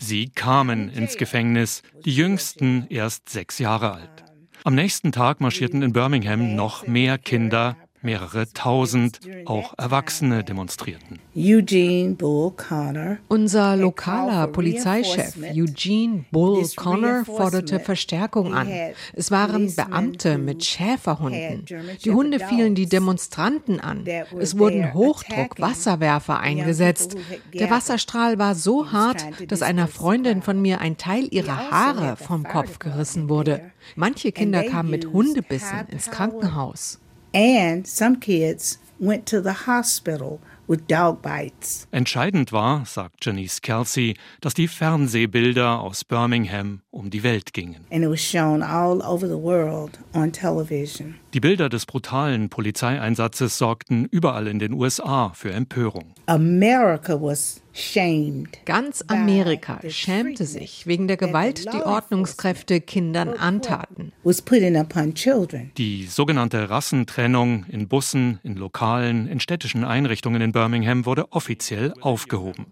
Sie 0.00 0.28
kamen 0.28 0.90
ins 0.90 1.16
Gefängnis, 1.16 1.82
die 2.04 2.14
jüngsten 2.14 2.86
erst 2.88 3.28
sechs 3.28 3.58
Jahre 3.58 3.92
alt. 3.92 4.24
Am 4.64 4.74
nächsten 4.74 5.12
Tag 5.12 5.40
marschierten 5.40 5.82
in 5.82 5.92
Birmingham 5.92 6.54
noch 6.54 6.86
mehr 6.86 7.18
Kinder 7.18 7.76
Mehrere 8.02 8.46
tausend, 8.52 9.20
auch 9.46 9.74
Erwachsene 9.76 10.44
demonstrierten. 10.44 11.18
Eugene 11.34 12.14
Bull 12.14 12.52
Connor. 12.52 13.18
Unser 13.28 13.76
lokaler 13.76 14.46
Polizeichef 14.46 15.36
Eugene 15.54 16.24
Bull 16.30 16.64
Connor 16.76 17.24
forderte 17.24 17.80
Verstärkung 17.80 18.54
an. 18.54 18.68
Es 19.14 19.30
waren 19.30 19.74
Beamte 19.74 20.38
mit 20.38 20.64
Schäferhunden. 20.64 21.64
Die 22.04 22.10
Hunde 22.10 22.38
fielen 22.38 22.74
die 22.74 22.86
Demonstranten 22.86 23.80
an. 23.80 24.04
Es 24.38 24.58
wurden 24.58 24.94
Hochdruck-Wasserwerfer 24.94 26.38
eingesetzt. 26.38 27.16
Der 27.52 27.70
Wasserstrahl 27.70 28.38
war 28.38 28.54
so 28.54 28.92
hart, 28.92 29.24
dass 29.48 29.62
einer 29.62 29.88
Freundin 29.88 30.42
von 30.42 30.62
mir 30.62 30.80
ein 30.80 30.96
Teil 30.98 31.26
ihrer 31.30 31.58
also 31.58 31.70
Haare 31.70 32.16
vom 32.16 32.44
Kopf 32.44 32.78
gerissen 32.78 33.28
wurde. 33.28 33.72
Manche 33.96 34.32
Kinder 34.32 34.62
kamen 34.62 34.90
mit 34.90 35.12
Hundebissen 35.12 35.88
ins 35.90 36.10
Krankenhaus. 36.10 37.00
And 37.34 37.86
some 37.86 38.20
kids 38.20 38.78
went 38.98 39.26
to 39.26 39.40
the 39.42 39.66
hospital 39.66 40.40
with 40.68 40.86
dog 40.86 41.22
bites. 41.22 41.86
Entscheidend 41.90 42.52
war, 42.52 42.84
sagt 42.84 43.24
Janice 43.24 43.60
Kelsey, 43.62 44.14
dass 44.40 44.54
die 44.54 44.68
Fernsehbilder 44.68 45.80
aus 45.80 46.04
Birmingham 46.04 46.82
um 46.90 47.10
die 47.10 47.22
Welt 47.22 47.52
gingen. 47.52 47.86
And 47.90 48.04
it 48.04 48.10
was 48.10 48.20
shown 48.20 48.62
all 48.62 49.02
over 49.02 49.26
the 49.26 49.38
world 49.40 49.98
on 50.14 50.30
television. 50.30 51.16
Die 51.34 51.40
Bilder 51.40 51.68
des 51.68 51.86
brutalen 51.86 52.48
Polizeieinsatzes 52.48 53.58
sorgten 53.58 54.06
überall 54.10 54.46
in 54.46 54.58
den 54.58 54.72
USA 54.72 55.32
für 55.34 55.52
Empörung. 55.52 56.14
America 56.26 57.20
was. 57.20 57.60
Ganz 58.64 59.04
Amerika 59.06 59.78
schämte 59.88 60.46
sich 60.46 60.86
wegen 60.86 61.06
der 61.06 61.16
Gewalt, 61.16 61.72
die 61.72 61.82
Ordnungskräfte 61.82 62.80
Kindern 62.80 63.34
antaten. 63.34 64.12
Die 65.76 66.06
sogenannte 66.06 66.70
Rassentrennung 66.70 67.64
in 67.68 67.88
Bussen, 67.88 68.40
in 68.42 68.56
Lokalen, 68.56 69.28
in 69.28 69.40
städtischen 69.40 69.84
Einrichtungen 69.84 70.42
in 70.42 70.52
Birmingham 70.52 71.06
wurde 71.06 71.32
offiziell 71.32 71.94
aufgehoben. 72.00 72.66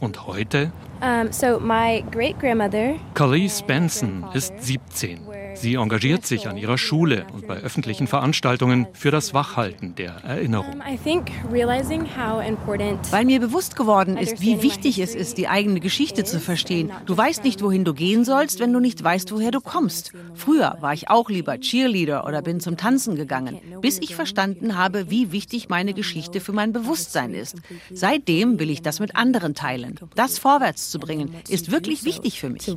Und 0.00 0.26
heute? 0.26 0.72
Um, 1.00 1.32
so 1.32 1.60
my 1.60 2.04
great 2.10 2.38
grandmother. 2.40 2.96
Khalees 3.14 3.62
Benson 3.62 4.24
ist 4.34 4.52
17. 4.60 5.20
Sie 5.54 5.74
engagiert 5.74 6.26
sich 6.26 6.48
an 6.48 6.56
ihrer 6.56 6.78
Schule 6.78 7.26
und 7.32 7.46
bei 7.46 7.56
öffentlichen 7.56 8.06
Veranstaltungen 8.06 8.86
für 8.92 9.10
das 9.10 9.34
Wachhalten 9.34 9.94
der 9.94 10.16
Erinnerung. 10.24 10.82
Weil 13.12 13.24
mir 13.24 13.40
bewusst 13.40 13.76
geworden 13.76 14.16
ist, 14.16 14.40
wie 14.40 14.62
wichtig 14.62 14.98
es 14.98 15.14
ist, 15.14 15.38
die 15.38 15.48
eigene 15.48 15.80
Geschichte 15.80 16.24
zu 16.24 16.40
verstehen. 16.40 16.90
Du 17.06 17.16
weißt 17.16 17.44
nicht, 17.44 17.62
wohin 17.62 17.84
du 17.84 17.94
gehen 17.94 18.24
sollst, 18.24 18.60
wenn 18.60 18.72
du 18.72 18.80
nicht 18.80 19.02
weißt, 19.02 19.32
woher 19.32 19.50
du 19.50 19.60
kommst. 19.60 20.12
Früher 20.34 20.76
war 20.80 20.92
ich 20.92 21.08
auch 21.08 21.30
lieber 21.30 21.58
Cheerleader 21.58 22.26
oder 22.26 22.42
bin 22.42 22.60
zum 22.60 22.76
Tanzen 22.76 23.16
gegangen, 23.16 23.58
bis 23.80 23.98
ich 23.98 24.14
verstanden 24.14 24.76
habe, 24.76 25.10
wie 25.10 25.32
wichtig 25.32 25.68
meine 25.68 25.94
Geschichte 25.94 26.40
für 26.40 26.52
mein 26.52 26.72
Bewusstsein 26.72 27.34
ist. 27.34 27.56
Seitdem 27.92 28.58
will 28.58 28.70
ich 28.70 28.82
das 28.82 29.00
mit 29.00 29.16
anderen 29.16 29.54
teilen. 29.54 29.98
Das 30.14 30.38
vorwärts 30.38 30.90
zu 30.90 30.98
bringen, 30.98 31.34
ist 31.48 31.70
wirklich 31.70 32.04
wichtig 32.04 32.40
für 32.40 32.50
mich. 32.50 32.76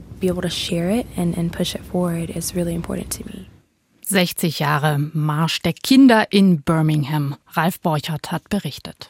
60 4.01 4.59
Jahre 4.59 4.99
Marsch 4.99 5.61
der 5.61 5.73
Kinder 5.73 6.31
in 6.31 6.61
Birmingham. 6.61 7.35
Ralf 7.47 7.79
Borchert 7.79 8.31
hat 8.31 8.49
berichtet. 8.49 9.09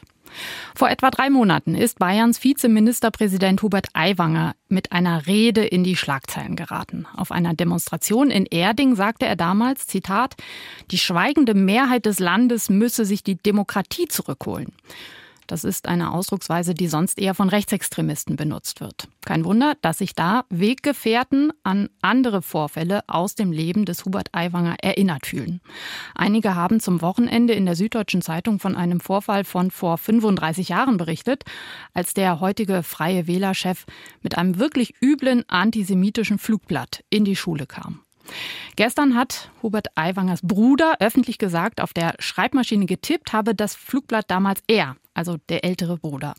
Vor 0.74 0.90
etwa 0.90 1.10
drei 1.10 1.30
Monaten 1.30 1.74
ist 1.74 1.98
Bayerns 1.98 2.42
Vizeministerpräsident 2.42 3.62
Hubert 3.62 3.88
Aiwanger 3.94 4.54
mit 4.68 4.92
einer 4.92 5.26
Rede 5.26 5.64
in 5.64 5.84
die 5.84 5.96
Schlagzeilen 5.96 6.56
geraten. 6.56 7.06
Auf 7.16 7.32
einer 7.32 7.54
Demonstration 7.54 8.30
in 8.30 8.46
Erding 8.46 8.94
sagte 8.94 9.26
er 9.26 9.36
damals, 9.36 9.86
Zitat, 9.86 10.36
die 10.90 10.98
schweigende 10.98 11.54
Mehrheit 11.54 12.06
des 12.06 12.18
Landes 12.18 12.68
müsse 12.68 13.04
sich 13.04 13.22
die 13.22 13.36
Demokratie 13.36 14.08
zurückholen. 14.08 14.72
Das 15.48 15.64
ist 15.64 15.88
eine 15.88 16.12
Ausdrucksweise, 16.12 16.74
die 16.74 16.88
sonst 16.88 17.18
eher 17.18 17.34
von 17.34 17.48
Rechtsextremisten 17.48 18.36
benutzt 18.36 18.80
wird. 18.80 19.08
Kein 19.24 19.46
Wunder, 19.46 19.74
dass 19.80 19.98
sich 19.98 20.14
da 20.14 20.44
Weggefährten 20.50 21.52
an 21.64 21.88
andere 22.02 22.42
Vorfälle 22.42 23.00
aus 23.08 23.34
dem 23.34 23.50
Leben 23.50 23.86
des 23.86 24.04
Hubert 24.04 24.28
Aiwanger 24.32 24.76
erinnert 24.82 25.26
fühlen. 25.26 25.60
Einige 26.14 26.54
haben 26.54 26.80
zum 26.80 27.00
Wochenende 27.00 27.54
in 27.54 27.64
der 27.64 27.76
Süddeutschen 27.76 28.20
Zeitung 28.20 28.60
von 28.60 28.76
einem 28.76 29.00
Vorfall 29.00 29.44
von 29.44 29.70
vor 29.70 29.96
35 29.96 30.68
Jahren 30.68 30.98
berichtet, 30.98 31.44
als 31.94 32.12
der 32.12 32.40
heutige 32.40 32.82
Freie 32.82 33.26
Wählerchef 33.26 33.86
mit 34.20 34.36
einem 34.36 34.58
wirklich 34.58 34.94
üblen 35.02 35.44
antisemitischen 35.48 36.38
Flugblatt 36.38 37.04
in 37.08 37.24
die 37.24 37.36
Schule 37.36 37.66
kam. 37.66 38.02
Gestern 38.76 39.14
hat 39.14 39.50
Hubert 39.62 39.88
Aiwangers 39.96 40.40
Bruder 40.42 40.96
öffentlich 41.00 41.38
gesagt, 41.38 41.80
auf 41.80 41.92
der 41.92 42.14
Schreibmaschine 42.18 42.86
getippt 42.86 43.32
habe 43.32 43.54
das 43.54 43.74
Flugblatt 43.74 44.30
damals 44.30 44.62
er, 44.66 44.96
also 45.14 45.36
der 45.48 45.64
ältere 45.64 45.96
Bruder. 45.96 46.34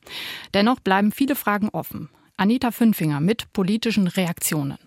Dennoch 0.54 0.80
bleiben 0.80 1.12
viele 1.12 1.36
Fragen 1.36 1.70
offen. 1.70 2.10
Anita 2.38 2.72
Fünfinger 2.72 3.20
mit 3.20 3.52
politischen 3.52 4.08
Reaktionen. 4.08 4.78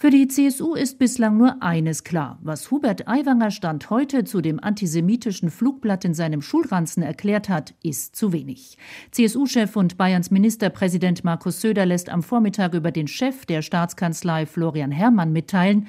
Für 0.00 0.08
die 0.08 0.28
CSU 0.28 0.76
ist 0.76 0.98
bislang 0.98 1.36
nur 1.36 1.62
eines 1.62 2.04
klar. 2.04 2.38
Was 2.40 2.70
Hubert 2.70 3.06
Aiwanger 3.06 3.50
Stand 3.50 3.90
heute 3.90 4.24
zu 4.24 4.40
dem 4.40 4.58
antisemitischen 4.58 5.50
Flugblatt 5.50 6.06
in 6.06 6.14
seinem 6.14 6.40
Schulranzen 6.40 7.02
erklärt 7.02 7.50
hat, 7.50 7.74
ist 7.82 8.16
zu 8.16 8.32
wenig. 8.32 8.78
CSU-Chef 9.10 9.76
und 9.76 9.98
Bayerns 9.98 10.30
Ministerpräsident 10.30 11.22
Markus 11.22 11.60
Söder 11.60 11.84
lässt 11.84 12.08
am 12.08 12.22
Vormittag 12.22 12.72
über 12.72 12.92
den 12.92 13.08
Chef 13.08 13.44
der 13.44 13.60
Staatskanzlei 13.60 14.46
Florian 14.46 14.90
Herrmann 14.90 15.34
mitteilen, 15.34 15.86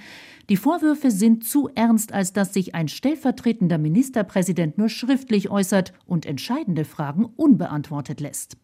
die 0.52 0.58
Vorwürfe 0.58 1.12
sind 1.12 1.46
zu 1.46 1.70
ernst, 1.76 2.12
als 2.12 2.34
dass 2.34 2.54
sich 2.54 2.76
ein 2.76 2.90
stellvertretender 2.90 3.78
Ministerpräsident 3.78 4.78
nur 4.78 4.90
schriftlich 4.90 5.50
äußert 5.50 5.94
und 6.06 6.26
entscheidende 6.26 6.84
Fragen 6.84 7.24
unbeantwortet 7.24 8.20
lässt. 8.20 8.58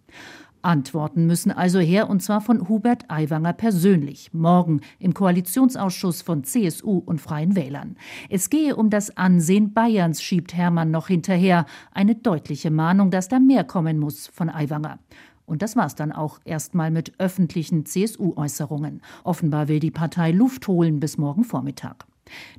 Antworten 0.62 1.28
müssen 1.28 1.50
also 1.50 1.80
her, 1.80 2.10
und 2.10 2.22
zwar 2.22 2.42
von 2.42 2.68
Hubert 2.68 3.10
Aiwanger 3.10 3.54
persönlich, 3.54 4.34
morgen 4.34 4.82
im 5.00 5.14
Koalitionsausschuss 5.14 6.24
von 6.24 6.44
CSU 6.44 6.98
und 6.98 7.22
Freien 7.22 7.56
Wählern. 7.56 7.96
Es 8.30 8.50
gehe 8.50 8.76
um 8.76 8.90
das 8.90 9.16
Ansehen 9.16 9.74
Bayerns, 9.74 10.22
schiebt 10.22 10.54
Hermann 10.54 10.92
noch 10.92 11.08
hinterher. 11.08 11.66
Eine 11.94 12.16
deutliche 12.16 12.70
Mahnung, 12.70 13.12
dass 13.12 13.30
da 13.30 13.40
mehr 13.40 13.64
kommen 13.64 13.98
muss 13.98 14.28
von 14.28 14.50
Aiwanger. 14.50 15.00
Und 15.48 15.62
das 15.62 15.78
war's 15.78 15.96
dann 15.96 16.12
auch 16.12 16.40
erstmal 16.44 16.92
mit 16.92 17.14
öffentlichen 17.20 17.86
CSU-Äußerungen. 17.86 19.02
Offenbar 19.24 19.70
will 19.70 19.80
die 19.80 19.92
Partei 19.92 20.32
Luft 20.32 20.68
holen 20.68 21.00
bis 21.00 21.18
morgen 21.18 21.46
Vormittag. 21.46 22.06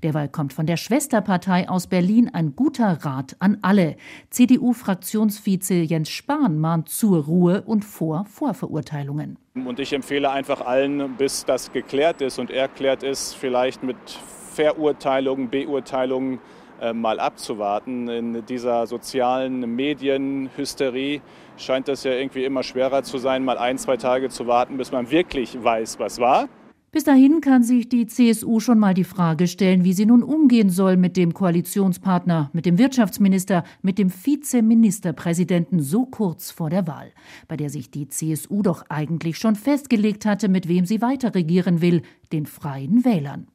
Derweil 0.02 0.28
kommt 0.28 0.54
von 0.54 0.64
der 0.64 0.78
Schwesterpartei 0.78 1.68
aus 1.68 1.86
Berlin 1.86 2.30
ein 2.32 2.56
guter 2.56 3.04
Rat 3.04 3.36
an 3.40 3.58
alle. 3.60 3.96
CDU-Fraktionsvize 4.30 5.74
Jens 5.74 6.08
Spahn 6.08 6.58
mahnt 6.58 6.88
zur 6.88 7.24
Ruhe 7.26 7.60
und 7.60 7.84
vor 7.84 8.24
Vorverurteilungen. 8.24 9.38
Und 9.54 9.78
ich 9.78 9.92
empfehle 9.92 10.30
einfach 10.30 10.62
allen, 10.62 11.16
bis 11.18 11.44
das 11.44 11.70
geklärt 11.70 12.22
ist 12.22 12.38
und 12.38 12.50
erklärt 12.50 13.02
ist, 13.02 13.34
vielleicht 13.34 13.82
mit 13.82 13.98
Verurteilungen, 14.54 15.50
Beurteilungen 15.50 16.38
äh, 16.80 16.94
mal 16.94 17.20
abzuwarten. 17.20 18.08
In 18.08 18.46
dieser 18.46 18.86
sozialen 18.86 19.74
Medienhysterie 19.76 21.20
scheint 21.58 21.88
es 21.88 22.04
ja 22.04 22.12
irgendwie 22.12 22.44
immer 22.44 22.62
schwerer 22.62 23.02
zu 23.02 23.18
sein, 23.18 23.44
mal 23.44 23.58
ein, 23.58 23.78
zwei 23.78 23.96
Tage 23.96 24.28
zu 24.28 24.46
warten, 24.46 24.76
bis 24.76 24.92
man 24.92 25.10
wirklich 25.10 25.62
weiß, 25.62 25.98
was 25.98 26.18
war. 26.18 26.48
Bis 26.90 27.04
dahin 27.04 27.42
kann 27.42 27.62
sich 27.62 27.90
die 27.90 28.06
CSU 28.06 28.60
schon 28.60 28.78
mal 28.78 28.94
die 28.94 29.04
Frage 29.04 29.46
stellen, 29.46 29.84
wie 29.84 29.92
sie 29.92 30.06
nun 30.06 30.22
umgehen 30.22 30.70
soll 30.70 30.96
mit 30.96 31.18
dem 31.18 31.34
Koalitionspartner, 31.34 32.48
mit 32.54 32.64
dem 32.64 32.78
Wirtschaftsminister, 32.78 33.64
mit 33.82 33.98
dem 33.98 34.10
Vizeministerpräsidenten 34.10 35.80
so 35.80 36.06
kurz 36.06 36.50
vor 36.50 36.70
der 36.70 36.86
Wahl, 36.86 37.12
bei 37.46 37.58
der 37.58 37.68
sich 37.68 37.90
die 37.90 38.08
CSU 38.08 38.62
doch 38.62 38.84
eigentlich 38.88 39.36
schon 39.36 39.54
festgelegt 39.54 40.24
hatte, 40.24 40.48
mit 40.48 40.66
wem 40.66 40.86
sie 40.86 41.02
weiter 41.02 41.34
regieren 41.34 41.82
will, 41.82 42.00
den 42.32 42.46
freien 42.46 43.04
Wählern. 43.04 43.48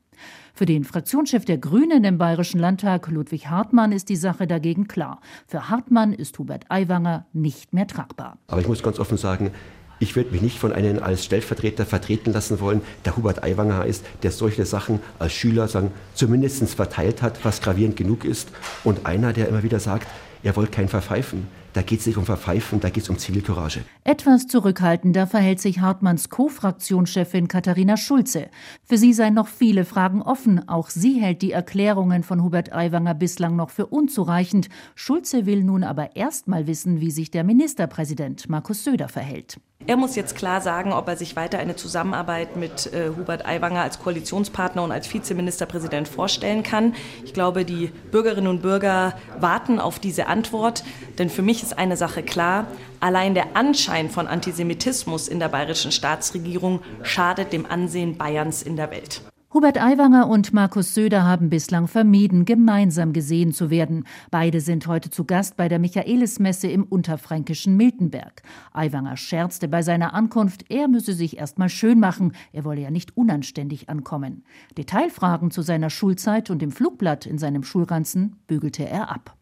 Für 0.54 0.66
den 0.66 0.84
Fraktionschef 0.84 1.46
der 1.46 1.58
Grünen 1.58 2.04
im 2.04 2.18
Bayerischen 2.18 2.60
Landtag, 2.60 3.08
Ludwig 3.08 3.48
Hartmann, 3.48 3.92
ist 3.92 4.10
die 4.10 4.16
Sache 4.16 4.46
dagegen 4.46 4.88
klar. 4.88 5.20
Für 5.48 5.70
Hartmann 5.70 6.14
ist 6.14 6.38
Hubert 6.38 6.66
Aiwanger 6.70 7.26
nicht 7.34 7.74
mehr 7.74 7.88
tragbar. 7.88 8.38
Aber 8.48 8.62
ich 8.62 8.68
muss 8.68 8.84
ganz 8.84 9.00
offen 9.00 9.18
sagen, 9.18 9.52
ich 10.00 10.16
würde 10.16 10.32
mich 10.32 10.42
nicht 10.42 10.60
von 10.60 10.74
einem 10.74 11.02
als 11.02 11.26
Stellvertreter 11.26 11.86
vertreten 11.86 12.34
lassen 12.34 12.60
wollen, 12.60 12.82
der 13.06 13.16
Hubert 13.16 13.44
Aiwanger 13.44 13.86
ist, 13.86 14.06
der 14.22 14.32
solche 14.32 14.66
Sachen 14.66 15.00
als 15.18 15.34
Schüler 15.34 15.68
sagen, 15.68 15.92
zumindest 16.14 16.76
verteilt 16.76 17.22
hat, 17.22 17.44
was 17.46 17.62
gravierend 17.62 17.96
genug 17.96 18.26
ist. 18.26 18.50
Und 18.84 19.06
einer, 19.06 19.34
der 19.34 19.48
immer 19.48 19.64
wieder 19.64 19.80
sagt, 19.80 20.08
er 20.44 20.56
wollte 20.56 20.72
kein 20.72 20.90
Verpfeifen. 20.90 21.48
Da 21.74 21.82
geht 21.82 22.02
es 22.02 22.06
nicht 22.06 22.18
um 22.18 22.26
Verpfeifen, 22.26 22.80
da 22.80 22.90
geht 22.90 23.04
es 23.04 23.10
um 23.10 23.18
Zivilcourage. 23.18 23.84
Etwas 24.04 24.46
zurückhaltender 24.46 25.26
verhält 25.26 25.60
sich 25.60 25.80
Hartmanns 25.80 26.30
Co-Fraktionschefin 26.30 27.48
Katharina 27.48 27.98
Schulze. 27.98 28.48
Für 28.84 28.98
sie 28.98 29.12
seien 29.14 29.34
noch 29.34 29.48
viele 29.48 29.84
Fragen 29.84 30.22
offen. 30.22 30.70
Auch 30.70 30.90
sie 30.90 31.20
hält 31.20 31.42
die 31.42 31.52
Erklärungen 31.52 32.22
von 32.22 32.44
Hubert 32.44 32.74
Aiwanger 32.74 33.16
bislang 33.16 33.56
noch 33.56 33.72
für 33.72 33.88
unzureichend. 33.88 34.70
Schulze 34.94 35.48
will 35.48 35.64
nun 35.64 35.84
aber 35.84 36.16
erst 36.16 36.48
mal 36.48 36.68
wissen, 36.68 37.02
wie 37.02 37.12
sich 37.12 37.32
der 37.32 37.44
Ministerpräsident 37.44 38.50
Markus 38.50 38.84
Söder 38.84 39.10
verhält. 39.10 39.58
Er 39.86 39.98
muss 39.98 40.16
jetzt 40.16 40.38
klar 40.38 40.62
sagen, 40.62 40.94
ob 40.94 41.10
er 41.10 41.18
sich 41.18 41.36
weiter 41.36 41.60
eine 41.60 41.76
Zusammenarbeit 41.76 42.56
mit 42.56 42.94
äh, 42.94 43.10
Hubert 43.18 43.46
Aiwanger 43.46 43.82
als 43.82 44.00
Koalitionspartner 44.00 44.82
und 44.82 44.94
als 44.94 45.14
Vizeministerpräsident 45.14 46.08
vorstellen 46.08 46.64
kann. 46.64 46.96
Ich 47.26 47.34
glaube, 47.34 47.66
die 47.66 47.92
Bürgerinnen 48.10 48.48
und 48.48 48.62
Bürger 48.62 49.14
warten 49.40 49.80
auf 49.80 50.00
diese 50.00 50.28
Antwort, 50.28 50.86
denn 51.18 51.30
für 51.30 51.42
mich 51.42 51.63
ist 51.64 51.78
eine 51.78 51.98
Sache 51.98 52.22
klar. 52.22 52.68
Allein 53.00 53.34
der 53.34 53.56
Anschein 53.56 54.10
von 54.10 54.28
Antisemitismus 54.28 55.28
in 55.28 55.40
der 55.40 55.50
bayerischen 55.50 55.92
Staatsregierung 55.92 56.82
schadet 57.02 57.54
dem 57.54 57.66
Ansehen 57.66 58.18
Bayerns 58.18 58.62
in 58.62 58.76
der 58.76 58.92
Welt. 58.92 59.22
Hubert 59.54 59.80
Aiwanger 59.80 60.28
und 60.30 60.52
Markus 60.52 60.96
Söder 60.96 61.26
haben 61.26 61.52
bislang 61.52 61.88
vermieden, 61.88 62.46
gemeinsam 62.46 63.14
gesehen 63.14 63.54
zu 63.54 63.70
werden. 63.70 64.06
Beide 64.32 64.62
sind 64.62 64.88
heute 64.88 65.12
zu 65.12 65.26
Gast 65.26 65.58
bei 65.58 65.70
der 65.70 65.78
Michaelismesse 65.78 66.68
im 66.68 66.84
unterfränkischen 66.84 67.78
Miltenberg. 67.78 68.42
Aiwanger 68.72 69.16
scherzte 69.16 69.68
bei 69.68 69.84
seiner 69.84 70.16
Ankunft, 70.16 70.66
er 70.72 70.88
müsse 70.88 71.14
sich 71.14 71.38
erst 71.38 71.60
mal 71.60 71.70
schön 71.70 72.00
machen, 72.00 72.32
er 72.52 72.66
wolle 72.66 72.82
ja 72.82 72.90
nicht 72.90 73.16
unanständig 73.16 73.90
ankommen. 73.90 74.44
Detailfragen 74.76 75.52
zu 75.52 75.62
seiner 75.62 75.92
Schulzeit 75.92 76.50
und 76.50 76.60
dem 76.60 76.72
Flugblatt 76.72 77.28
in 77.28 77.38
seinem 77.38 77.62
Schulranzen 77.62 78.38
bügelte 78.48 78.90
er 78.90 79.12
ab. 79.12 79.38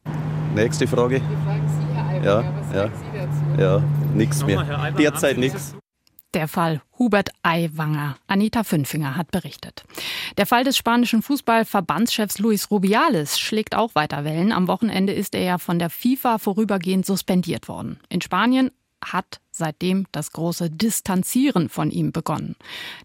Nächste 0.55 0.87
Frage. 0.87 1.21
Sie, 1.21 1.23
Herr 1.47 1.60
ja, 2.23 2.43
ja, 2.73 2.89
ja, 3.57 3.83
nichts 4.13 4.45
mehr. 4.45 4.91
Derzeit 4.97 5.37
nichts. 5.37 5.75
Der 6.33 6.47
Fall 6.47 6.81
Hubert 6.97 7.29
Aiwanger. 7.43 8.15
Anita 8.27 8.63
Fünfinger 8.63 9.17
hat 9.17 9.31
berichtet. 9.31 9.83
Der 10.37 10.45
Fall 10.45 10.63
des 10.63 10.77
spanischen 10.77 11.21
Fußballverbandschefs 11.21 12.39
Luis 12.39 12.71
Rubiales 12.71 13.37
schlägt 13.37 13.75
auch 13.75 13.95
weiter 13.95 14.23
Wellen. 14.23 14.53
Am 14.53 14.69
Wochenende 14.69 15.11
ist 15.11 15.35
er 15.35 15.43
ja 15.43 15.57
von 15.57 15.77
der 15.77 15.89
FIFA 15.89 16.37
vorübergehend 16.37 17.05
suspendiert 17.05 17.67
worden. 17.67 17.99
In 18.07 18.21
Spanien 18.21 18.71
hat 19.03 19.41
seitdem 19.51 20.05
das 20.13 20.31
große 20.31 20.69
Distanzieren 20.69 21.67
von 21.67 21.91
ihm 21.91 22.13
begonnen. 22.13 22.55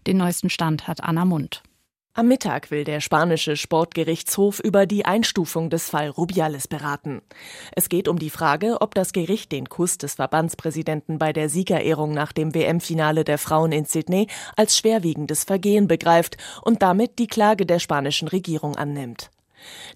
Den 0.05 0.17
neuesten 0.17 0.49
Stand 0.49 0.87
hat 0.87 1.03
Anna 1.03 1.25
Mund. 1.25 1.63
Am 2.17 2.29
Mittag 2.29 2.71
will 2.71 2.83
der 2.83 2.99
spanische 2.99 3.55
Sportgerichtshof 3.55 4.59
über 4.59 4.87
die 4.87 5.05
Einstufung 5.05 5.69
des 5.69 5.91
Fall 5.91 6.09
Rubiales 6.09 6.67
beraten. 6.67 7.21
Es 7.73 7.89
geht 7.89 8.07
um 8.07 8.17
die 8.17 8.31
Frage, 8.31 8.81
ob 8.81 8.95
das 8.95 9.13
Gericht 9.13 9.51
den 9.51 9.69
Kuss 9.69 9.99
des 9.99 10.15
Verbandspräsidenten 10.15 11.19
bei 11.19 11.31
der 11.31 11.47
Siegerehrung 11.47 12.15
nach 12.15 12.31
dem 12.31 12.55
WM-Finale 12.55 13.23
der 13.23 13.37
Frauen 13.37 13.71
in 13.71 13.85
Sydney 13.85 14.25
als 14.55 14.75
schwerwiegendes 14.75 15.43
Vergehen 15.43 15.87
begreift 15.87 16.37
und 16.63 16.81
damit 16.81 17.19
die 17.19 17.27
Klage 17.27 17.67
der 17.67 17.77
spanischen 17.77 18.27
Regierung 18.27 18.75
annimmt. 18.75 19.29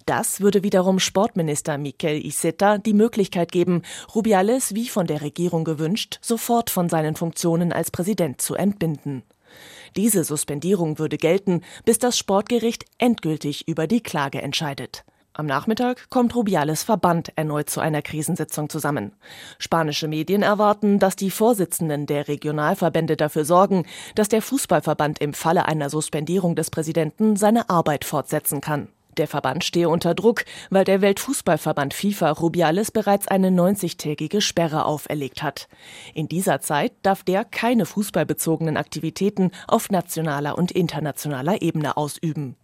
Das 0.06 0.40
würde 0.40 0.62
wiederum 0.62 1.00
Sportminister 1.00 1.76
Miquel 1.76 2.24
Iceta 2.24 2.78
die 2.78 2.94
Möglichkeit 2.94 3.50
geben, 3.50 3.82
Rubiales, 4.14 4.76
wie 4.76 4.86
von 4.86 5.08
der 5.08 5.22
Regierung 5.22 5.64
gewünscht, 5.64 6.20
sofort 6.22 6.70
von 6.70 6.88
seinen 6.88 7.16
Funktionen 7.16 7.72
als 7.72 7.90
Präsident 7.90 8.40
zu 8.40 8.54
entbinden. 8.54 9.24
Diese 9.96 10.24
Suspendierung 10.24 10.98
würde 10.98 11.18
gelten, 11.18 11.62
bis 11.84 11.98
das 11.98 12.16
Sportgericht 12.16 12.86
endgültig 12.98 13.68
über 13.68 13.86
die 13.86 14.02
Klage 14.02 14.40
entscheidet. 14.40 15.04
Am 15.34 15.46
Nachmittag 15.46 16.10
kommt 16.10 16.34
Rubiales 16.34 16.82
Verband 16.82 17.32
erneut 17.36 17.70
zu 17.70 17.80
einer 17.80 18.02
Krisensitzung 18.02 18.68
zusammen. 18.68 19.12
Spanische 19.58 20.06
Medien 20.06 20.42
erwarten, 20.42 20.98
dass 20.98 21.16
die 21.16 21.30
Vorsitzenden 21.30 22.06
der 22.06 22.28
Regionalverbände 22.28 23.16
dafür 23.16 23.46
sorgen, 23.46 23.86
dass 24.14 24.28
der 24.28 24.42
Fußballverband 24.42 25.20
im 25.20 25.32
Falle 25.32 25.66
einer 25.66 25.88
Suspendierung 25.88 26.54
des 26.54 26.70
Präsidenten 26.70 27.36
seine 27.36 27.70
Arbeit 27.70 28.04
fortsetzen 28.04 28.60
kann. 28.60 28.88
Der 29.18 29.28
Verband 29.28 29.62
stehe 29.62 29.88
unter 29.88 30.14
Druck, 30.14 30.44
weil 30.70 30.84
der 30.84 31.02
Weltfußballverband 31.02 31.92
FIFA 31.92 32.30
Rubiales 32.30 32.90
bereits 32.90 33.28
eine 33.28 33.48
90-tägige 33.48 34.40
Sperre 34.40 34.86
auferlegt 34.86 35.42
hat. 35.42 35.68
In 36.14 36.28
dieser 36.28 36.60
Zeit 36.60 36.92
darf 37.02 37.22
der 37.22 37.44
keine 37.44 37.84
fußballbezogenen 37.84 38.76
Aktivitäten 38.76 39.50
auf 39.68 39.90
nationaler 39.90 40.56
und 40.56 40.72
internationaler 40.72 41.60
Ebene 41.60 41.96
ausüben. 41.96 42.56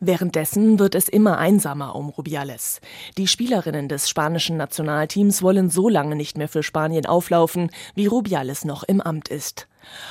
Währenddessen 0.00 0.80
wird 0.80 0.96
es 0.96 1.08
immer 1.08 1.38
einsamer 1.38 1.94
um 1.94 2.08
Rubiales. 2.08 2.80
Die 3.16 3.28
Spielerinnen 3.28 3.88
des 3.88 4.08
spanischen 4.08 4.56
Nationalteams 4.56 5.42
wollen 5.42 5.70
so 5.70 5.88
lange 5.88 6.16
nicht 6.16 6.36
mehr 6.36 6.48
für 6.48 6.64
Spanien 6.64 7.06
auflaufen, 7.06 7.70
wie 7.94 8.06
Rubiales 8.06 8.64
noch 8.64 8.82
im 8.82 9.00
Amt 9.00 9.28
ist. 9.28 9.68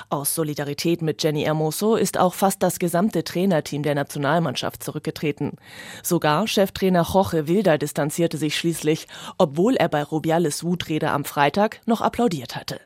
Aus 0.10 0.36
Solidarität 0.36 1.02
mit 1.02 1.22
Jenny 1.24 1.44
Hermoso 1.44 1.96
ist 1.96 2.18
auch 2.18 2.34
fast 2.34 2.64
das 2.64 2.80
gesamte 2.80 3.24
Trainerteam 3.24 3.84
der 3.84 3.96
Nationalmannschaft 3.96 4.84
zurückgetreten. 4.84 5.54
Sogar 6.02 6.48
Cheftrainer 6.48 7.06
Jorge 7.12 7.48
Wilder 7.48 7.78
distanzierte 7.78 8.38
sich 8.38 8.58
schließlich, 8.58 9.08
obwohl 9.38 9.76
er 9.76 9.90
bei 9.90 10.04
Rubiales 10.04 10.64
Wutrede 10.64 11.12
am 11.12 11.26
Freitag 11.26 11.82
noch 11.86 12.02
applaudiert 12.02 12.56
hatte. 12.56 12.80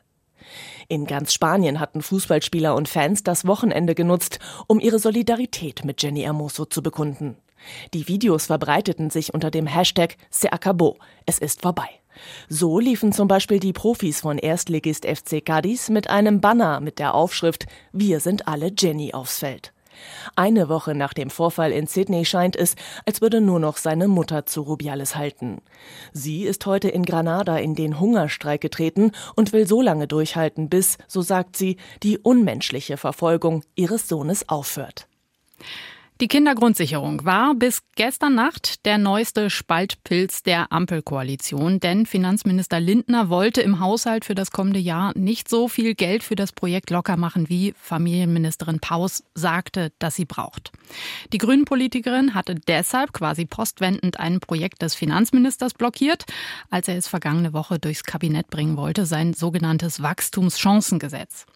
In 0.88 1.06
ganz 1.06 1.34
Spanien 1.34 1.80
hatten 1.80 2.00
Fußballspieler 2.00 2.74
und 2.74 2.88
Fans 2.88 3.22
das 3.22 3.46
Wochenende 3.46 3.94
genutzt, 3.94 4.38
um 4.66 4.80
ihre 4.80 4.98
Solidarität 4.98 5.84
mit 5.84 6.02
Jenny 6.02 6.22
Hermoso 6.22 6.64
zu 6.64 6.82
bekunden. 6.82 7.36
Die 7.92 8.08
Videos 8.08 8.46
verbreiteten 8.46 9.10
sich 9.10 9.34
unter 9.34 9.50
dem 9.50 9.66
Hashtag 9.66 10.16
Se 10.30 10.52
acabó, 10.52 10.96
es 11.26 11.38
ist 11.38 11.62
vorbei. 11.62 11.97
So 12.48 12.78
liefen 12.78 13.12
zum 13.12 13.28
Beispiel 13.28 13.60
die 13.60 13.72
Profis 13.72 14.20
von 14.20 14.38
Erstligist 14.38 15.06
FC 15.06 15.44
Cadiz 15.44 15.88
mit 15.88 16.10
einem 16.10 16.40
Banner 16.40 16.80
mit 16.80 16.98
der 16.98 17.14
Aufschrift 17.14 17.66
Wir 17.92 18.20
sind 18.20 18.48
alle 18.48 18.72
Jenny 18.76 19.12
aufs 19.14 19.38
Feld. 19.38 19.72
Eine 20.36 20.68
Woche 20.68 20.94
nach 20.94 21.12
dem 21.12 21.30
Vorfall 21.30 21.72
in 21.72 21.86
Sydney 21.86 22.24
scheint 22.24 22.56
es, 22.56 22.76
als 23.06 23.20
würde 23.20 23.40
nur 23.40 23.60
noch 23.60 23.76
seine 23.76 24.08
Mutter 24.08 24.46
zu 24.46 24.62
Rubiales 24.62 25.16
halten. 25.16 25.60
Sie 26.12 26.44
ist 26.44 26.66
heute 26.66 26.88
in 26.88 27.04
Granada 27.04 27.56
in 27.56 27.74
den 27.74 27.98
Hungerstreik 28.00 28.60
getreten 28.60 29.12
und 29.34 29.52
will 29.52 29.66
so 29.66 29.82
lange 29.82 30.06
durchhalten, 30.06 30.68
bis, 30.68 30.98
so 31.06 31.22
sagt 31.22 31.56
sie, 31.56 31.76
die 32.02 32.18
unmenschliche 32.18 32.96
Verfolgung 32.96 33.64
ihres 33.74 34.08
Sohnes 34.08 34.48
aufhört. 34.48 35.08
Die 36.20 36.26
Kindergrundsicherung 36.26 37.24
war 37.24 37.54
bis 37.54 37.84
gestern 37.94 38.34
Nacht 38.34 38.84
der 38.86 38.98
neueste 38.98 39.50
Spaltpilz 39.50 40.42
der 40.42 40.72
Ampelkoalition, 40.72 41.78
denn 41.78 42.06
Finanzminister 42.06 42.80
Lindner 42.80 43.28
wollte 43.28 43.60
im 43.60 43.78
Haushalt 43.78 44.24
für 44.24 44.34
das 44.34 44.50
kommende 44.50 44.80
Jahr 44.80 45.16
nicht 45.16 45.48
so 45.48 45.68
viel 45.68 45.94
Geld 45.94 46.24
für 46.24 46.34
das 46.34 46.50
Projekt 46.50 46.90
locker 46.90 47.16
machen, 47.16 47.48
wie 47.48 47.72
Familienministerin 47.80 48.80
Paus 48.80 49.22
sagte, 49.36 49.92
dass 50.00 50.16
sie 50.16 50.24
braucht. 50.24 50.72
Die 51.32 51.38
Grünen-Politikerin 51.38 52.34
hatte 52.34 52.56
deshalb 52.56 53.12
quasi 53.12 53.44
postwendend 53.44 54.18
ein 54.18 54.40
Projekt 54.40 54.82
des 54.82 54.96
Finanzministers 54.96 55.72
blockiert, 55.72 56.24
als 56.68 56.88
er 56.88 56.96
es 56.96 57.06
vergangene 57.06 57.52
Woche 57.52 57.78
durchs 57.78 58.02
Kabinett 58.02 58.48
bringen 58.50 58.76
wollte, 58.76 59.06
sein 59.06 59.34
sogenanntes 59.34 60.02
Wachstumschancengesetz. 60.02 61.46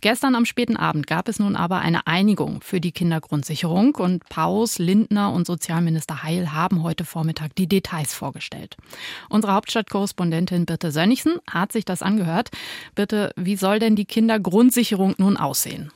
Gestern 0.00 0.34
am 0.34 0.44
späten 0.44 0.76
Abend 0.76 1.06
gab 1.06 1.28
es 1.28 1.38
nun 1.38 1.56
aber 1.56 1.78
eine 1.78 2.06
Einigung 2.06 2.60
für 2.62 2.80
die 2.80 2.92
Kindergrundsicherung 2.92 3.92
und 4.02 4.28
Paus, 4.28 4.78
Lindner 4.78 5.32
und 5.32 5.46
Sozialminister 5.46 6.22
Heil 6.22 6.52
haben 6.52 6.82
heute 6.82 7.04
Vormittag 7.04 7.54
die 7.54 7.66
Details 7.66 8.12
vorgestellt. 8.12 8.76
Unsere 9.28 9.54
Hauptstadtkorrespondentin 9.54 10.66
Birte 10.66 10.90
Sönnigsen 10.90 11.38
hat 11.50 11.72
sich 11.72 11.84
das 11.84 12.02
angehört. 12.02 12.50
Bitte, 12.94 13.32
wie 13.36 13.56
soll 13.56 13.78
denn 13.78 13.96
die 13.96 14.04
Kindergrundsicherung 14.04 15.14
nun 15.18 15.36
aussehen? 15.36 15.90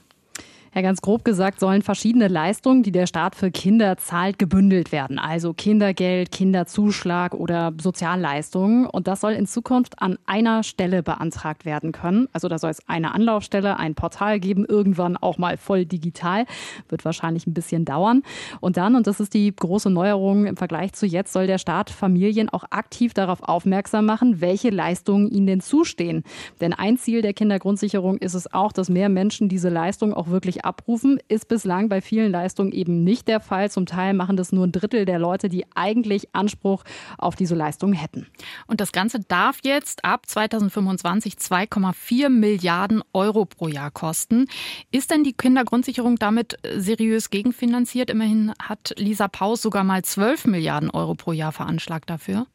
Ja, 0.77 0.83
ganz 0.83 1.01
grob 1.01 1.25
gesagt 1.25 1.59
sollen 1.59 1.81
verschiedene 1.81 2.29
Leistungen, 2.29 2.83
die 2.83 2.93
der 2.93 3.07
Staat 3.07 3.35
für 3.35 3.51
Kinder 3.51 3.97
zahlt, 3.97 4.39
gebündelt 4.39 4.93
werden. 4.93 5.19
Also 5.19 5.55
Kindergeld, 5.55 6.31
Kinderzuschlag 6.31 7.33
oder 7.33 7.73
Sozialleistungen. 7.81 8.85
Und 8.85 9.09
das 9.09 9.23
soll 9.23 9.33
in 9.33 9.47
Zukunft 9.47 10.03
an 10.03 10.19
einer 10.27 10.62
Stelle 10.65 11.03
beantragt 11.03 11.65
werden 11.65 11.93
können. 11.93 12.29
Also 12.35 12.49
da 12.49 12.59
soll 12.59 12.69
es 12.69 12.87
eine 12.91 13.15
Anlaufstelle, 13.15 13.79
ein 13.79 13.95
Portal 13.95 14.39
geben, 14.39 14.67
irgendwann 14.69 15.17
auch 15.17 15.39
mal 15.39 15.57
voll 15.57 15.87
digital. 15.87 16.45
Wird 16.91 17.07
wahrscheinlich 17.07 17.47
ein 17.47 17.55
bisschen 17.55 17.87
dauern. 17.87 18.23
Und 18.61 18.77
dann, 18.77 18.97
und 18.97 19.07
das 19.07 19.19
ist 19.19 19.33
die 19.33 19.57
große 19.57 19.89
Neuerung 19.89 20.45
im 20.45 20.59
Vergleich 20.59 20.93
zu 20.93 21.07
jetzt, 21.07 21.33
soll 21.33 21.47
der 21.47 21.57
Staat 21.57 21.89
Familien 21.89 22.51
auch 22.51 22.65
aktiv 22.69 23.15
darauf 23.15 23.43
aufmerksam 23.43 24.05
machen, 24.05 24.43
welche 24.43 24.69
Leistungen 24.69 25.31
ihnen 25.31 25.47
denn 25.47 25.61
zustehen. 25.62 26.23
Denn 26.61 26.75
ein 26.75 26.99
Ziel 26.99 27.23
der 27.23 27.33
Kindergrundsicherung 27.33 28.19
ist 28.19 28.35
es 28.35 28.53
auch, 28.53 28.73
dass 28.73 28.91
mehr 28.91 29.09
Menschen 29.09 29.49
diese 29.49 29.71
Leistung 29.71 30.12
auch 30.12 30.27
wirklich 30.27 30.65
abrufen, 30.66 31.18
ist 31.29 31.48
bislang 31.48 31.88
bei 31.88 32.00
vielen 32.00 32.33
Leistungen 32.33 32.72
eben 32.72 33.05
nicht 33.05 33.29
der 33.29 33.40
Fall. 33.40 33.70
Zum 33.70 33.87
Teil 33.87 34.14
machen 34.14 34.37
das 34.37 34.52
nur 34.52 34.66
ein 34.66 34.72
Drittel 34.72 35.05
der 35.05 35.18
Leute, 35.18 35.48
die 35.48 35.64
eigentlich 35.74 36.35
Anspruch 36.35 36.85
auf 37.18 37.37
diese 37.37 37.55
Leistungen 37.55 37.94
hätten. 37.94 38.26
Und 38.66 38.81
das 38.81 38.92
Ganze 38.92 39.20
darf 39.20 39.61
jetzt 39.64 40.05
ab 40.05 40.26
2025 40.26 41.35
2,4 41.35 42.29
Milliarden 42.29 43.02
Euro 43.12 43.44
pro 43.44 43.68
Jahr 43.68 43.90
kosten. 43.90 44.46
Ist 44.90 45.11
denn 45.11 45.24
die 45.24 45.33
Kindergrundsicherung 45.33 46.16
damit 46.16 46.59
seriös 46.76 47.31
gegenfinanziert? 47.31 48.11
Immerhin 48.11 48.52
hat 48.61 48.94
Lisa 48.96 49.29
Paus 49.29 49.62
sogar 49.62 49.85
mal 49.85 50.02
12 50.02 50.46
Milliarden 50.46 50.90
Euro 50.90 51.14
pro 51.14 51.33
Jahr 51.33 51.52
veranschlagt 51.52 52.11
dafür. 52.11 52.46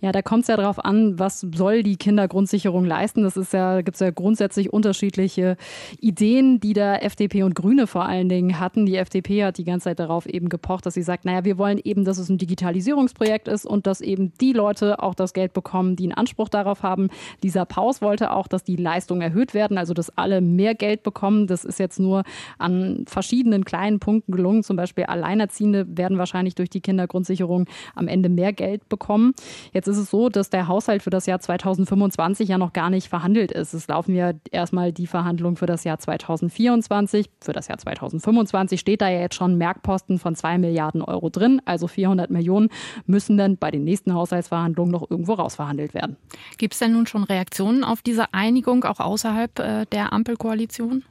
Ja, 0.00 0.12
da 0.12 0.22
kommt 0.22 0.42
es 0.42 0.48
ja 0.48 0.56
darauf 0.56 0.84
an, 0.84 1.18
was 1.18 1.40
soll 1.40 1.82
die 1.82 1.96
Kindergrundsicherung 1.96 2.84
leisten. 2.84 3.24
Das 3.24 3.36
ist 3.36 3.52
ja, 3.52 3.80
gibt 3.80 3.96
es 3.96 4.00
ja 4.00 4.10
grundsätzlich 4.10 4.72
unterschiedliche 4.72 5.56
Ideen, 6.00 6.60
die 6.60 6.72
da 6.72 6.96
FDP 6.96 7.42
und 7.42 7.54
Grüne 7.54 7.86
vor 7.86 8.06
allen 8.06 8.28
Dingen 8.28 8.60
hatten. 8.60 8.86
Die 8.86 8.96
FDP 8.96 9.44
hat 9.44 9.58
die 9.58 9.64
ganze 9.64 9.84
Zeit 9.84 9.98
darauf 9.98 10.26
eben 10.26 10.48
gepocht, 10.48 10.86
dass 10.86 10.94
sie 10.94 11.02
sagt, 11.02 11.24
naja, 11.24 11.44
wir 11.44 11.58
wollen 11.58 11.80
eben, 11.82 12.04
dass 12.04 12.18
es 12.18 12.28
ein 12.28 12.38
Digitalisierungsprojekt 12.38 13.48
ist 13.48 13.66
und 13.66 13.86
dass 13.86 14.00
eben 14.00 14.32
die 14.40 14.52
Leute 14.52 15.02
auch 15.02 15.14
das 15.14 15.32
Geld 15.32 15.52
bekommen, 15.52 15.96
die 15.96 16.04
einen 16.04 16.14
Anspruch 16.14 16.48
darauf 16.48 16.82
haben. 16.84 17.08
Lisa 17.42 17.64
Paus 17.64 18.00
wollte 18.00 18.32
auch, 18.32 18.46
dass 18.46 18.62
die 18.62 18.76
Leistungen 18.76 19.20
erhöht 19.20 19.52
werden, 19.52 19.78
also 19.78 19.94
dass 19.94 20.16
alle 20.16 20.40
mehr 20.40 20.74
Geld 20.74 21.02
bekommen. 21.02 21.48
Das 21.48 21.64
ist 21.64 21.80
jetzt 21.80 21.98
nur 21.98 22.22
an 22.58 23.04
verschiedenen 23.06 23.64
kleinen 23.64 23.98
Punkten 23.98 24.32
gelungen. 24.32 24.62
Zum 24.62 24.76
Beispiel 24.76 25.04
Alleinerziehende 25.04 25.86
werden 25.96 26.18
wahrscheinlich 26.18 26.54
durch 26.54 26.70
die 26.70 26.80
Kindergrundsicherung 26.80 27.66
am 27.96 28.06
Ende 28.06 28.28
mehr 28.28 28.52
Geld 28.52 28.88
bekommen. 28.88 29.34
Jetzt 29.72 29.88
ist 29.88 29.98
es 29.98 30.10
so, 30.10 30.28
dass 30.28 30.50
der 30.50 30.68
Haushalt 30.68 31.02
für 31.02 31.10
das 31.10 31.26
Jahr 31.26 31.40
2025 31.40 32.48
ja 32.48 32.58
noch 32.58 32.72
gar 32.72 32.90
nicht 32.90 33.08
verhandelt 33.08 33.52
ist. 33.52 33.74
Es 33.74 33.88
laufen 33.88 34.14
ja 34.14 34.32
erstmal 34.50 34.92
die 34.92 35.06
Verhandlungen 35.06 35.56
für 35.56 35.66
das 35.66 35.84
Jahr 35.84 35.98
2024. 35.98 37.30
Für 37.40 37.52
das 37.52 37.68
Jahr 37.68 37.78
2025 37.78 38.80
steht 38.80 39.00
da 39.00 39.08
ja 39.08 39.20
jetzt 39.20 39.34
schon 39.34 39.56
Merkposten 39.56 40.18
von 40.18 40.34
2 40.34 40.58
Milliarden 40.58 41.02
Euro 41.02 41.30
drin. 41.30 41.62
Also 41.64 41.86
400 41.86 42.30
Millionen 42.30 42.68
müssen 43.06 43.36
dann 43.36 43.56
bei 43.56 43.70
den 43.70 43.84
nächsten 43.84 44.14
Haushaltsverhandlungen 44.14 44.92
noch 44.92 45.10
irgendwo 45.10 45.34
rausverhandelt 45.34 45.94
werden. 45.94 46.16
Gibt 46.56 46.74
es 46.74 46.80
denn 46.80 46.92
nun 46.92 47.06
schon 47.06 47.24
Reaktionen 47.24 47.84
auf 47.84 48.02
diese 48.02 48.32
Einigung 48.34 48.84
auch 48.84 49.00
außerhalb 49.00 49.58
äh, 49.58 49.86
der 49.86 50.12
Ampelkoalition? 50.12 51.04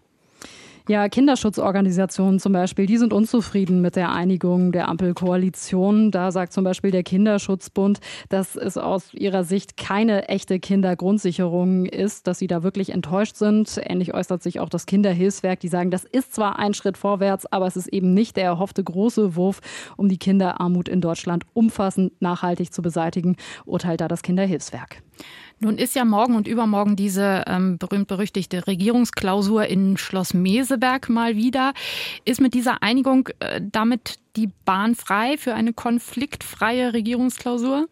Ja, 0.90 1.10
Kinderschutzorganisationen 1.10 2.40
zum 2.40 2.54
Beispiel, 2.54 2.86
die 2.86 2.98
sind 2.98 3.12
unzufrieden 3.12 3.82
mit 3.82 3.98
der 3.98 4.14
Einigung 4.14 4.72
der 4.72 4.88
Ampelkoalition. 4.88 6.12
Da 6.12 6.32
sagt 6.32 6.54
zum 6.54 6.64
Beispiel 6.64 6.92
der 6.92 7.04
Kinderschutzbund, 7.04 8.00
dass 8.30 8.56
es 8.56 8.78
aus 8.78 9.14
ihrer 9.14 9.44
Sicht 9.44 9.76
keine 9.76 10.30
echte 10.30 10.62
Kindergrundsicherung 10.62 11.88
ist, 11.88 12.26
dass 12.26 12.40
sie 12.40 12.48
da 12.48 12.64
wirklich 12.64 12.92
enttäuscht 12.92 13.36
sind. 13.36 13.82
Ähnlich 13.84 14.14
äußert 14.14 14.42
sich 14.42 14.62
auch 14.62 14.70
das 14.70 14.86
Kinderhilfswerk. 14.86 15.60
Die 15.60 15.68
sagen, 15.68 15.92
das 15.92 16.06
ist 16.06 16.34
zwar 16.34 16.58
ein 16.58 16.74
Schritt 16.74 16.98
vorwärts, 16.98 17.46
aber 17.52 17.68
es 17.68 17.76
ist 17.76 17.88
eben 17.88 18.14
nicht 18.14 18.38
der 18.38 18.46
erhoffte 18.46 18.82
große 18.82 19.36
Wurf, 19.36 19.60
um 19.98 20.08
die 20.08 20.18
Kinderarmut 20.18 20.88
in 20.88 21.02
Deutschland 21.02 21.44
umfassend 21.54 22.14
nachhaltig 22.22 22.72
zu 22.72 22.82
beseitigen, 22.82 23.36
urteilt 23.66 24.00
da 24.00 24.08
das 24.08 24.22
Kinderhilfswerk. 24.22 25.04
Nun 25.60 25.78
ist 25.78 25.96
ja 25.96 26.06
morgen 26.06 26.36
und 26.36 26.48
übermorgen 26.48 26.96
diese 26.96 27.44
ähm, 27.48 27.80
berühmt-berüchtigte 27.80 28.68
Regierungsklausur 28.68 29.66
in 29.66 29.98
Schloss 29.98 30.34
Meseberg 30.36 31.10
mal 31.10 31.36
wieder. 31.36 31.74
Ist 32.26 32.42
mit 32.42 32.54
dieser 32.54 32.84
Einigung 32.84 33.30
äh, 33.40 33.60
damit 33.64 34.20
die 34.36 34.50
Bahn 34.66 34.94
frei 34.94 35.38
für 35.38 35.56
eine 35.56 35.74
konfliktfreie 35.74 36.94
Regierungsklausur? 36.94 37.88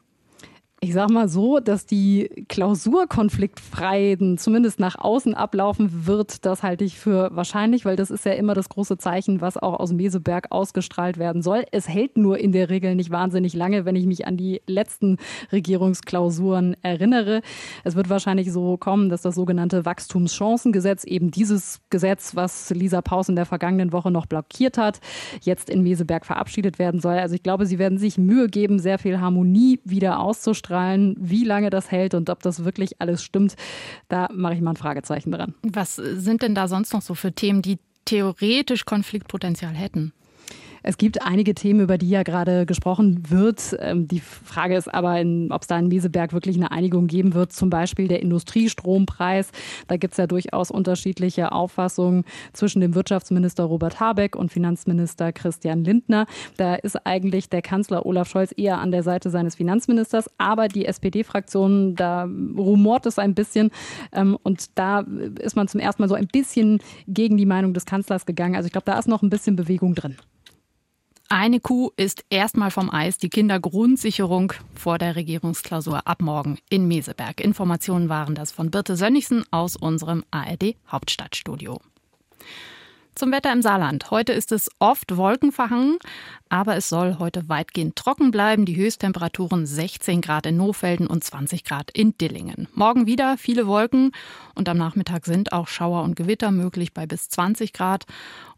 Ich 0.86 0.94
sag 0.94 1.10
mal 1.10 1.28
so, 1.28 1.60
dass 1.60 1.88
die 1.88 2.46
Klausur 2.48 3.08
konfliktfrei 3.08 4.16
zumindest 4.38 4.80
nach 4.80 4.96
außen 5.00 5.34
ablaufen 5.34 6.06
wird, 6.06 6.46
das 6.46 6.62
halte 6.62 6.84
ich 6.84 7.00
für 7.00 7.32
wahrscheinlich, 7.34 7.86
weil 7.86 7.96
das 7.96 8.12
ist 8.12 8.24
ja 8.24 8.34
immer 8.34 8.54
das 8.54 8.70
große 8.70 9.00
Zeichen, 9.00 9.42
was 9.42 9.58
auch 9.58 9.80
aus 9.80 9.92
Meseberg 9.94 10.52
ausgestrahlt 10.52 11.18
werden 11.18 11.42
soll. 11.42 11.66
Es 11.72 11.90
hält 11.90 12.20
nur 12.20 12.38
in 12.38 12.52
der 12.52 12.70
Regel 12.70 12.94
nicht 12.94 13.10
wahnsinnig 13.10 13.56
lange, 13.56 13.86
wenn 13.86 13.96
ich 13.96 14.06
mich 14.06 14.28
an 14.28 14.38
die 14.38 14.62
letzten 14.68 15.18
Regierungsklausuren 15.52 16.78
erinnere. 16.84 17.42
Es 17.84 17.96
wird 17.96 18.12
wahrscheinlich 18.12 18.52
so 18.52 18.78
kommen, 18.78 19.10
dass 19.10 19.24
das 19.24 19.34
sogenannte 19.34 19.86
Wachstumschancengesetz, 19.86 21.04
eben 21.04 21.32
dieses 21.32 21.80
Gesetz, 21.90 22.36
was 22.36 22.70
Lisa 22.70 23.02
Paus 23.02 23.28
in 23.28 23.36
der 23.36 23.48
vergangenen 23.48 23.92
Woche 23.92 24.12
noch 24.12 24.28
blockiert 24.28 24.78
hat, 24.78 25.00
jetzt 25.42 25.68
in 25.68 25.82
Meseberg 25.82 26.28
verabschiedet 26.28 26.78
werden 26.78 27.02
soll. 27.02 27.16
Also 27.16 27.34
ich 27.34 27.42
glaube, 27.42 27.66
sie 27.66 27.80
werden 27.80 27.98
sich 27.98 28.20
Mühe 28.20 28.50
geben, 28.50 28.78
sehr 28.78 29.00
viel 29.00 29.20
Harmonie 29.20 29.80
wieder 29.84 30.20
auszustrahlen 30.20 30.75
ausstrahlen. 30.76 31.16
Wie 31.20 31.44
lange 31.44 31.70
das 31.70 31.92
hält 31.92 32.14
und 32.14 32.30
ob 32.30 32.42
das 32.42 32.64
wirklich 32.64 33.02
alles 33.02 33.24
stimmt, 33.24 33.56
da 34.10 34.28
mache 34.34 34.56
ich 34.56 34.62
mal 34.62 34.72
ein 34.72 34.78
Fragezeichen 34.78 35.32
dran. 35.32 35.54
Was 35.64 35.96
sind 35.96 36.42
denn 36.42 36.56
da 36.56 36.68
sonst 36.68 36.94
noch 36.94 37.02
so 37.02 37.16
für 37.16 37.32
Themen, 37.32 37.62
die 37.62 37.78
theoretisch 38.06 38.86
Konfliktpotenzial 38.86 39.74
hätten? 39.74 40.14
Es 40.88 41.00
gibt 41.00 41.24
einige 41.24 41.56
Themen, 41.56 41.80
über 41.80 41.98
die 41.98 42.10
ja 42.10 42.22
gerade 42.22 42.68
gesprochen 42.68 43.24
wird. 43.32 43.76
Ähm, 43.80 44.08
die 44.08 44.20
Frage 44.20 44.76
ist 44.78 44.94
aber, 44.94 45.20
ob 45.50 45.62
es 45.64 45.68
da 45.68 45.80
in 45.80 45.88
Mieseberg 45.88 46.32
wirklich 46.32 46.58
eine 46.58 46.70
Einigung 46.70 47.08
geben 47.08 47.34
wird. 47.34 47.52
Zum 47.54 47.72
Beispiel 47.72 48.08
der 48.08 48.22
Industriestrompreis. 48.22 49.50
Da 49.88 49.98
gibt 49.98 50.14
es 50.14 50.18
ja 50.18 50.28
durchaus 50.28 50.70
unterschiedliche 50.70 51.52
Auffassungen 51.52 52.24
zwischen 52.54 52.82
dem 52.82 52.94
Wirtschaftsminister 52.94 53.64
Robert 53.64 54.00
Habeck 54.00 54.36
und 54.36 54.52
Finanzminister 54.52 55.34
Christian 55.34 55.84
Lindner. 55.84 56.28
Da 56.58 56.76
ist 56.76 57.04
eigentlich 57.04 57.50
der 57.50 57.64
Kanzler 57.64 58.06
Olaf 58.06 58.30
Scholz 58.30 58.54
eher 58.56 58.78
an 58.78 58.92
der 58.92 59.02
Seite 59.02 59.32
seines 59.32 59.56
Finanzministers. 59.56 60.30
Aber 60.38 60.68
die 60.68 60.86
SPD-Fraktion, 60.86 61.96
da 61.96 62.26
rumort 62.56 63.08
es 63.08 63.18
ein 63.18 63.34
bisschen. 63.34 63.72
Ähm, 64.12 64.38
und 64.44 64.78
da 64.78 65.04
ist 65.40 65.56
man 65.56 65.68
zum 65.68 65.80
ersten 65.80 66.04
Mal 66.04 66.10
so 66.10 66.16
ein 66.16 66.28
bisschen 66.28 66.78
gegen 67.08 67.38
die 67.38 67.48
Meinung 67.48 67.74
des 67.74 67.88
Kanzlers 67.88 68.28
gegangen. 68.28 68.56
Also 68.56 68.68
ich 68.68 68.72
glaube, 68.72 68.86
da 68.86 69.00
ist 69.00 69.08
noch 69.08 69.24
ein 69.24 69.32
bisschen 69.32 69.56
Bewegung 69.56 69.96
drin. 69.96 70.16
Eine 71.28 71.60
Kuh 71.60 71.90
ist 71.98 72.24
erstmal 72.30 72.70
vom 72.70 72.92
Eis, 72.92 73.18
die 73.18 73.30
Kindergrundsicherung 73.30 74.54
vor 74.76 75.00
der 75.00 75.16
Regierungsklausur 75.16 76.06
ab 76.06 76.22
morgen 76.22 76.60
in 76.70 76.88
Meseberg. 76.88 77.42
Informationen 77.42 78.10
waren 78.10 78.36
das 78.36 78.52
von 78.52 78.70
Birte 78.70 78.96
Sönnigsen 78.96 79.44
aus 79.50 79.76
unserem 79.76 80.24
ARD 80.30 80.76
Hauptstadtstudio. 80.88 81.82
Zum 83.16 83.32
Wetter 83.32 83.54
im 83.54 83.62
Saarland. 83.62 84.12
Heute 84.12 84.34
ist 84.34 84.52
es 84.52 84.70
oft 84.80 85.16
wolkenverhangen, 85.16 86.00
aber 86.50 86.76
es 86.76 86.90
soll 86.90 87.16
heute 87.18 87.48
weitgehend 87.48 87.96
trocken 87.96 88.30
bleiben. 88.30 88.66
Die 88.66 88.76
Höchsttemperaturen 88.76 89.66
16 89.66 90.20
Grad 90.20 90.46
in 90.46 90.58
Nohfelden 90.58 91.08
und 91.08 91.24
20 91.24 91.64
Grad 91.64 91.92
in 91.92 92.18
Dillingen. 92.18 92.68
Morgen 92.74 93.08
wieder 93.08 93.38
viele 93.38 93.68
Wolken 93.68 94.12
und 94.54 94.68
am 94.68 94.78
Nachmittag 94.78 95.26
sind 95.26 95.54
auch 95.54 95.70
Schauer 95.70 96.04
und 96.04 96.18
Gewitter 96.18 96.52
möglich 96.52 96.94
bei 96.94 97.06
bis 97.06 97.30
20 97.30 97.72
Grad. 97.72 98.04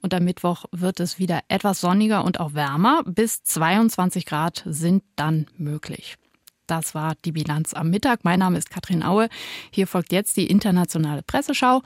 Und 0.01 0.15
am 0.15 0.23
Mittwoch 0.23 0.65
wird 0.71 0.99
es 1.01 1.19
wieder 1.19 1.41
etwas 1.49 1.79
sonniger 1.79 2.25
und 2.25 2.39
auch 2.39 2.55
wärmer. 2.55 3.03
Bis 3.05 3.43
22 3.43 4.25
Grad 4.25 4.63
sind 4.65 5.03
dann 5.15 5.45
möglich. 5.55 6.17
Das 6.65 6.95
war 6.95 7.13
die 7.23 7.31
Bilanz 7.31 7.73
am 7.73 7.91
Mittag. 7.91 8.23
Mein 8.23 8.39
Name 8.39 8.57
ist 8.57 8.71
Katrin 8.71 9.03
Aue. 9.03 9.29
Hier 9.71 9.85
folgt 9.85 10.11
jetzt 10.11 10.35
die 10.35 10.47
internationale 10.47 11.21
Presseschau. 11.21 11.83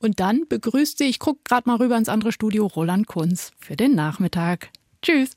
Und 0.00 0.20
dann 0.20 0.46
begrüßt 0.48 0.98
sie, 0.98 1.04
ich 1.04 1.18
gucke 1.18 1.40
gerade 1.44 1.68
mal 1.68 1.76
rüber 1.76 1.96
ins 1.96 2.08
andere 2.08 2.30
Studio, 2.30 2.66
Roland 2.66 3.06
Kunz 3.08 3.52
für 3.58 3.76
den 3.76 3.94
Nachmittag. 3.94 4.70
Tschüss. 5.02 5.32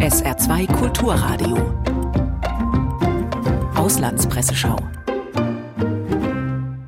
SR2 0.00 0.66
Kulturradio. 0.72 1.56
Auslandspresseschau. 3.76 4.76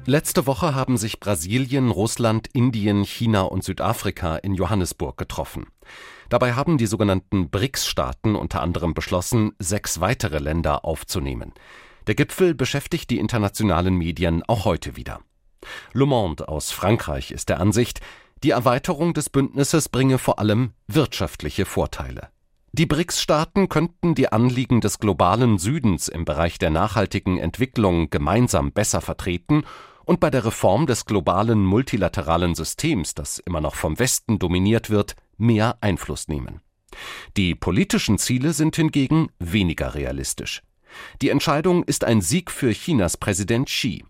Letzte 0.07 0.47
Woche 0.47 0.75
haben 0.75 0.97
sich 0.97 1.21
Brasilien, 1.21 1.91
Russland, 1.91 2.49
Indien, 2.53 3.05
China 3.05 3.43
und 3.43 3.65
Südafrika 3.65 4.37
in 4.37 4.55
Johannesburg 4.55 5.17
getroffen. 5.17 5.67
Dabei 6.29 6.55
haben 6.55 6.77
die 6.77 6.87
sogenannten 6.87 7.51
BRICS-Staaten 7.51 8.35
unter 8.35 8.63
anderem 8.63 8.95
beschlossen, 8.95 9.53
sechs 9.59 10.01
weitere 10.01 10.41
Länder 10.41 10.85
aufzunehmen. 10.85 11.53
Der 12.07 12.15
Gipfel 12.15 12.55
beschäftigt 12.55 13.11
die 13.11 13.19
internationalen 13.19 13.97
Medien 13.97 14.43
auch 14.47 14.65
heute 14.65 14.97
wieder. 14.97 15.21
Le 15.93 16.07
Monde 16.07 16.49
aus 16.49 16.71
Frankreich 16.71 17.31
ist 17.31 17.49
der 17.49 17.61
Ansicht, 17.61 18.01
die 18.43 18.51
Erweiterung 18.51 19.15
des 19.15 19.31
Bündnisses 19.31 19.89
bringe 19.89 20.19
vor 20.19 20.39
allem 20.39 20.73
wirtschaftliche 20.87 21.65
Vorteile. 21.65 22.29
Die 22.73 22.87
BRICS-Staaten 22.87 23.69
könnten 23.69 24.15
die 24.15 24.33
Anliegen 24.33 24.81
des 24.81 24.99
globalen 24.99 25.59
Südens 25.59 26.09
im 26.09 26.25
Bereich 26.25 26.59
der 26.59 26.71
nachhaltigen 26.71 27.39
Entwicklung 27.39 28.11
gemeinsam 28.11 28.73
besser 28.73 29.01
vertreten 29.01 29.65
und 30.05 30.21
bei 30.21 30.29
der 30.29 30.45
Reform 30.45 30.87
des 30.87 31.07
globalen 31.07 31.65
multilateralen 31.65 32.55
Systems, 32.55 33.15
das 33.15 33.39
immer 33.39 33.61
noch 33.61 33.77
vom 33.77 33.99
Westen 33.99 34.39
dominiert 34.39 34.91
wird, 34.91 35.15
mehr 35.39 35.79
Einfluss 35.81 36.29
nehmen. 36.29 36.61
Die 37.37 37.55
politischen 37.55 38.19
Ziele 38.19 38.53
sind 38.53 38.77
hingegen 38.77 39.29
weniger 39.39 39.95
realistisch. 39.95 40.61
Die 41.23 41.29
Entscheidung 41.29 41.85
ist 41.85 42.05
ein 42.05 42.21
Sieg 42.21 42.51
für 42.51 42.73
Chinas 42.73 43.17
Präsident 43.17 43.69
Xi. 43.69 44.05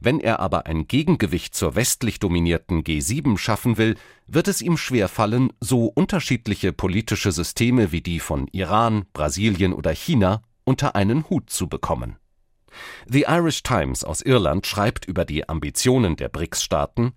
Wenn 0.00 0.20
er 0.20 0.40
aber 0.40 0.66
ein 0.66 0.86
Gegengewicht 0.86 1.54
zur 1.54 1.74
westlich 1.74 2.20
dominierten 2.20 2.82
G7 2.82 3.38
schaffen 3.38 3.76
will, 3.76 3.96
wird 4.26 4.48
es 4.48 4.62
ihm 4.62 4.76
schwerfallen, 4.76 5.52
so 5.60 5.86
unterschiedliche 5.86 6.72
politische 6.72 7.32
Systeme 7.32 7.92
wie 7.92 8.00
die 8.00 8.20
von 8.20 8.48
Iran, 8.52 9.06
Brasilien 9.12 9.72
oder 9.72 9.92
China 9.92 10.42
unter 10.64 10.94
einen 10.94 11.28
Hut 11.28 11.50
zu 11.50 11.68
bekommen. 11.68 12.16
The 13.06 13.26
Irish 13.28 13.62
Times 13.62 14.02
aus 14.04 14.20
Irland 14.22 14.66
schreibt 14.66 15.04
über 15.04 15.24
die 15.24 15.48
Ambitionen 15.48 16.16
der 16.16 16.28
BRICS-Staaten, 16.28 17.12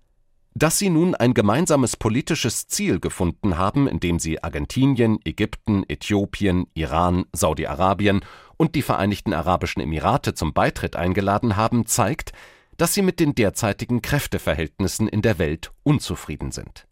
dass 0.54 0.78
sie 0.78 0.90
nun 0.90 1.14
ein 1.14 1.34
gemeinsames 1.34 1.96
politisches 1.96 2.66
Ziel 2.66 3.00
gefunden 3.00 3.58
haben, 3.58 3.86
indem 3.86 4.18
sie 4.18 4.42
Argentinien, 4.42 5.18
Ägypten, 5.24 5.84
Äthiopien, 5.88 6.66
Iran, 6.74 7.26
Saudi-Arabien 7.32 8.20
und 8.58 8.74
die 8.74 8.82
Vereinigten 8.82 9.32
Arabischen 9.32 9.80
Emirate 9.80 10.34
zum 10.34 10.52
Beitritt 10.52 10.96
eingeladen 10.96 11.56
haben, 11.56 11.86
zeigt, 11.86 12.32
dass 12.76 12.92
sie 12.92 13.02
mit 13.02 13.18
den 13.20 13.34
derzeitigen 13.34 14.02
Kräfteverhältnissen 14.02 15.08
in 15.08 15.22
der 15.22 15.38
Welt 15.38 15.72
unzufrieden 15.82 16.52
sind. 16.52 16.86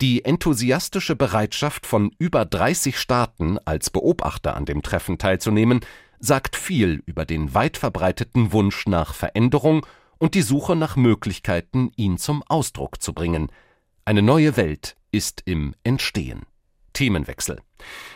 Die 0.00 0.24
enthusiastische 0.24 1.14
Bereitschaft 1.14 1.86
von 1.86 2.12
über 2.18 2.44
30 2.44 2.98
Staaten 2.98 3.58
als 3.64 3.90
Beobachter 3.90 4.56
an 4.56 4.64
dem 4.64 4.82
Treffen 4.82 5.18
teilzunehmen, 5.18 5.80
sagt 6.20 6.56
viel 6.56 7.02
über 7.06 7.24
den 7.24 7.54
weit 7.54 7.76
verbreiteten 7.76 8.52
Wunsch 8.52 8.86
nach 8.86 9.14
Veränderung 9.14 9.86
und 10.18 10.34
die 10.34 10.42
Suche 10.42 10.74
nach 10.74 10.96
Möglichkeiten, 10.96 11.90
ihn 11.96 12.18
zum 12.18 12.42
Ausdruck 12.48 13.00
zu 13.02 13.12
bringen. 13.12 13.50
Eine 14.04 14.22
neue 14.22 14.56
Welt 14.56 14.96
ist 15.10 15.42
im 15.44 15.74
Entstehen. 15.84 16.42
Themenwechsel. 16.92 17.60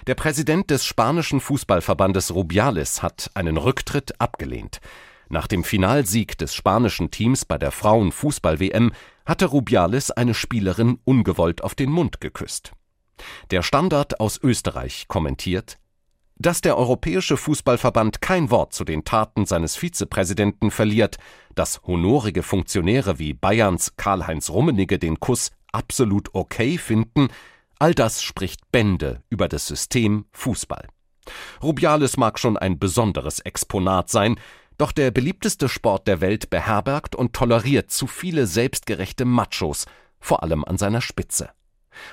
Der 0.06 0.14
Präsident 0.14 0.70
des 0.70 0.84
spanischen 0.84 1.40
Fußballverbandes 1.40 2.34
Rubiales 2.34 3.02
hat 3.02 3.30
einen 3.34 3.56
Rücktritt 3.56 4.20
abgelehnt. 4.20 4.80
Nach 5.28 5.46
dem 5.46 5.64
Finalsieg 5.64 6.36
des 6.36 6.54
spanischen 6.54 7.10
Teams 7.10 7.44
bei 7.44 7.56
der 7.58 7.70
Frauenfußball-WM 7.70 8.92
hatte 9.24 9.46
Rubiales 9.46 10.10
eine 10.10 10.34
Spielerin 10.34 10.98
ungewollt 11.04 11.64
auf 11.64 11.74
den 11.74 11.90
Mund 11.90 12.20
geküsst. 12.20 12.72
Der 13.50 13.62
Standard 13.62 14.20
aus 14.20 14.38
Österreich 14.42 15.06
kommentiert, 15.08 15.78
dass 16.36 16.60
der 16.60 16.76
Europäische 16.76 17.36
Fußballverband 17.36 18.20
kein 18.20 18.50
Wort 18.50 18.72
zu 18.74 18.84
den 18.84 19.04
Taten 19.04 19.46
seines 19.46 19.76
Vizepräsidenten 19.76 20.70
verliert, 20.70 21.16
dass 21.54 21.82
honorige 21.84 22.42
Funktionäre 22.42 23.18
wie 23.18 23.32
Bayerns 23.32 23.96
Karl-Heinz 23.96 24.50
Rummenigge 24.50 24.98
den 24.98 25.20
Kuss 25.20 25.52
absolut 25.70 26.34
okay 26.34 26.78
finden, 26.78 27.28
All 27.82 27.96
das 27.96 28.22
spricht 28.22 28.70
Bände 28.70 29.24
über 29.28 29.48
das 29.48 29.66
System 29.66 30.26
Fußball. 30.30 30.86
Rubiales 31.60 32.16
mag 32.16 32.38
schon 32.38 32.56
ein 32.56 32.78
besonderes 32.78 33.40
Exponat 33.40 34.08
sein, 34.08 34.36
Doch 34.78 34.92
der 34.92 35.10
beliebteste 35.10 35.68
Sport 35.68 36.06
der 36.06 36.20
Welt 36.20 36.48
beherbergt 36.48 37.16
und 37.16 37.32
toleriert 37.32 37.90
zu 37.90 38.06
viele 38.06 38.46
selbstgerechte 38.46 39.24
Machos, 39.24 39.86
vor 40.20 40.44
allem 40.44 40.64
an 40.64 40.78
seiner 40.78 41.00
Spitze. 41.00 41.50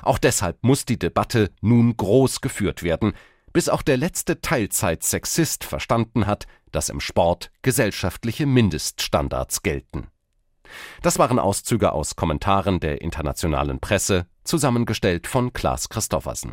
Auch 0.02 0.18
deshalb 0.18 0.58
muss 0.64 0.86
die 0.86 0.98
Debatte 0.98 1.52
nun 1.62 1.96
groß 1.96 2.42
geführt 2.42 2.82
werden, 2.82 3.14
bis 3.54 3.70
auch 3.70 3.84
der 3.84 3.98
letzte 3.98 4.42
Teilzeit-Sexist 4.42 5.66
verstanden 5.66 6.26
hat, 6.26 6.48
dass 6.72 6.90
im 6.90 7.00
Sport 7.00 7.52
gesellschaftliche 7.62 8.48
Mindeststandards 8.48 9.62
gelten. 9.62 10.08
Das 11.02 11.20
waren 11.20 11.40
Auszüge 11.40 11.92
aus 11.92 12.16
Kommentaren 12.16 12.80
der 12.80 13.02
internationalen 13.02 13.80
Presse, 13.80 14.28
zusammengestellt 14.44 15.28
von 15.28 15.54
Klaas 15.54 15.90
Christoffersen. 15.90 16.48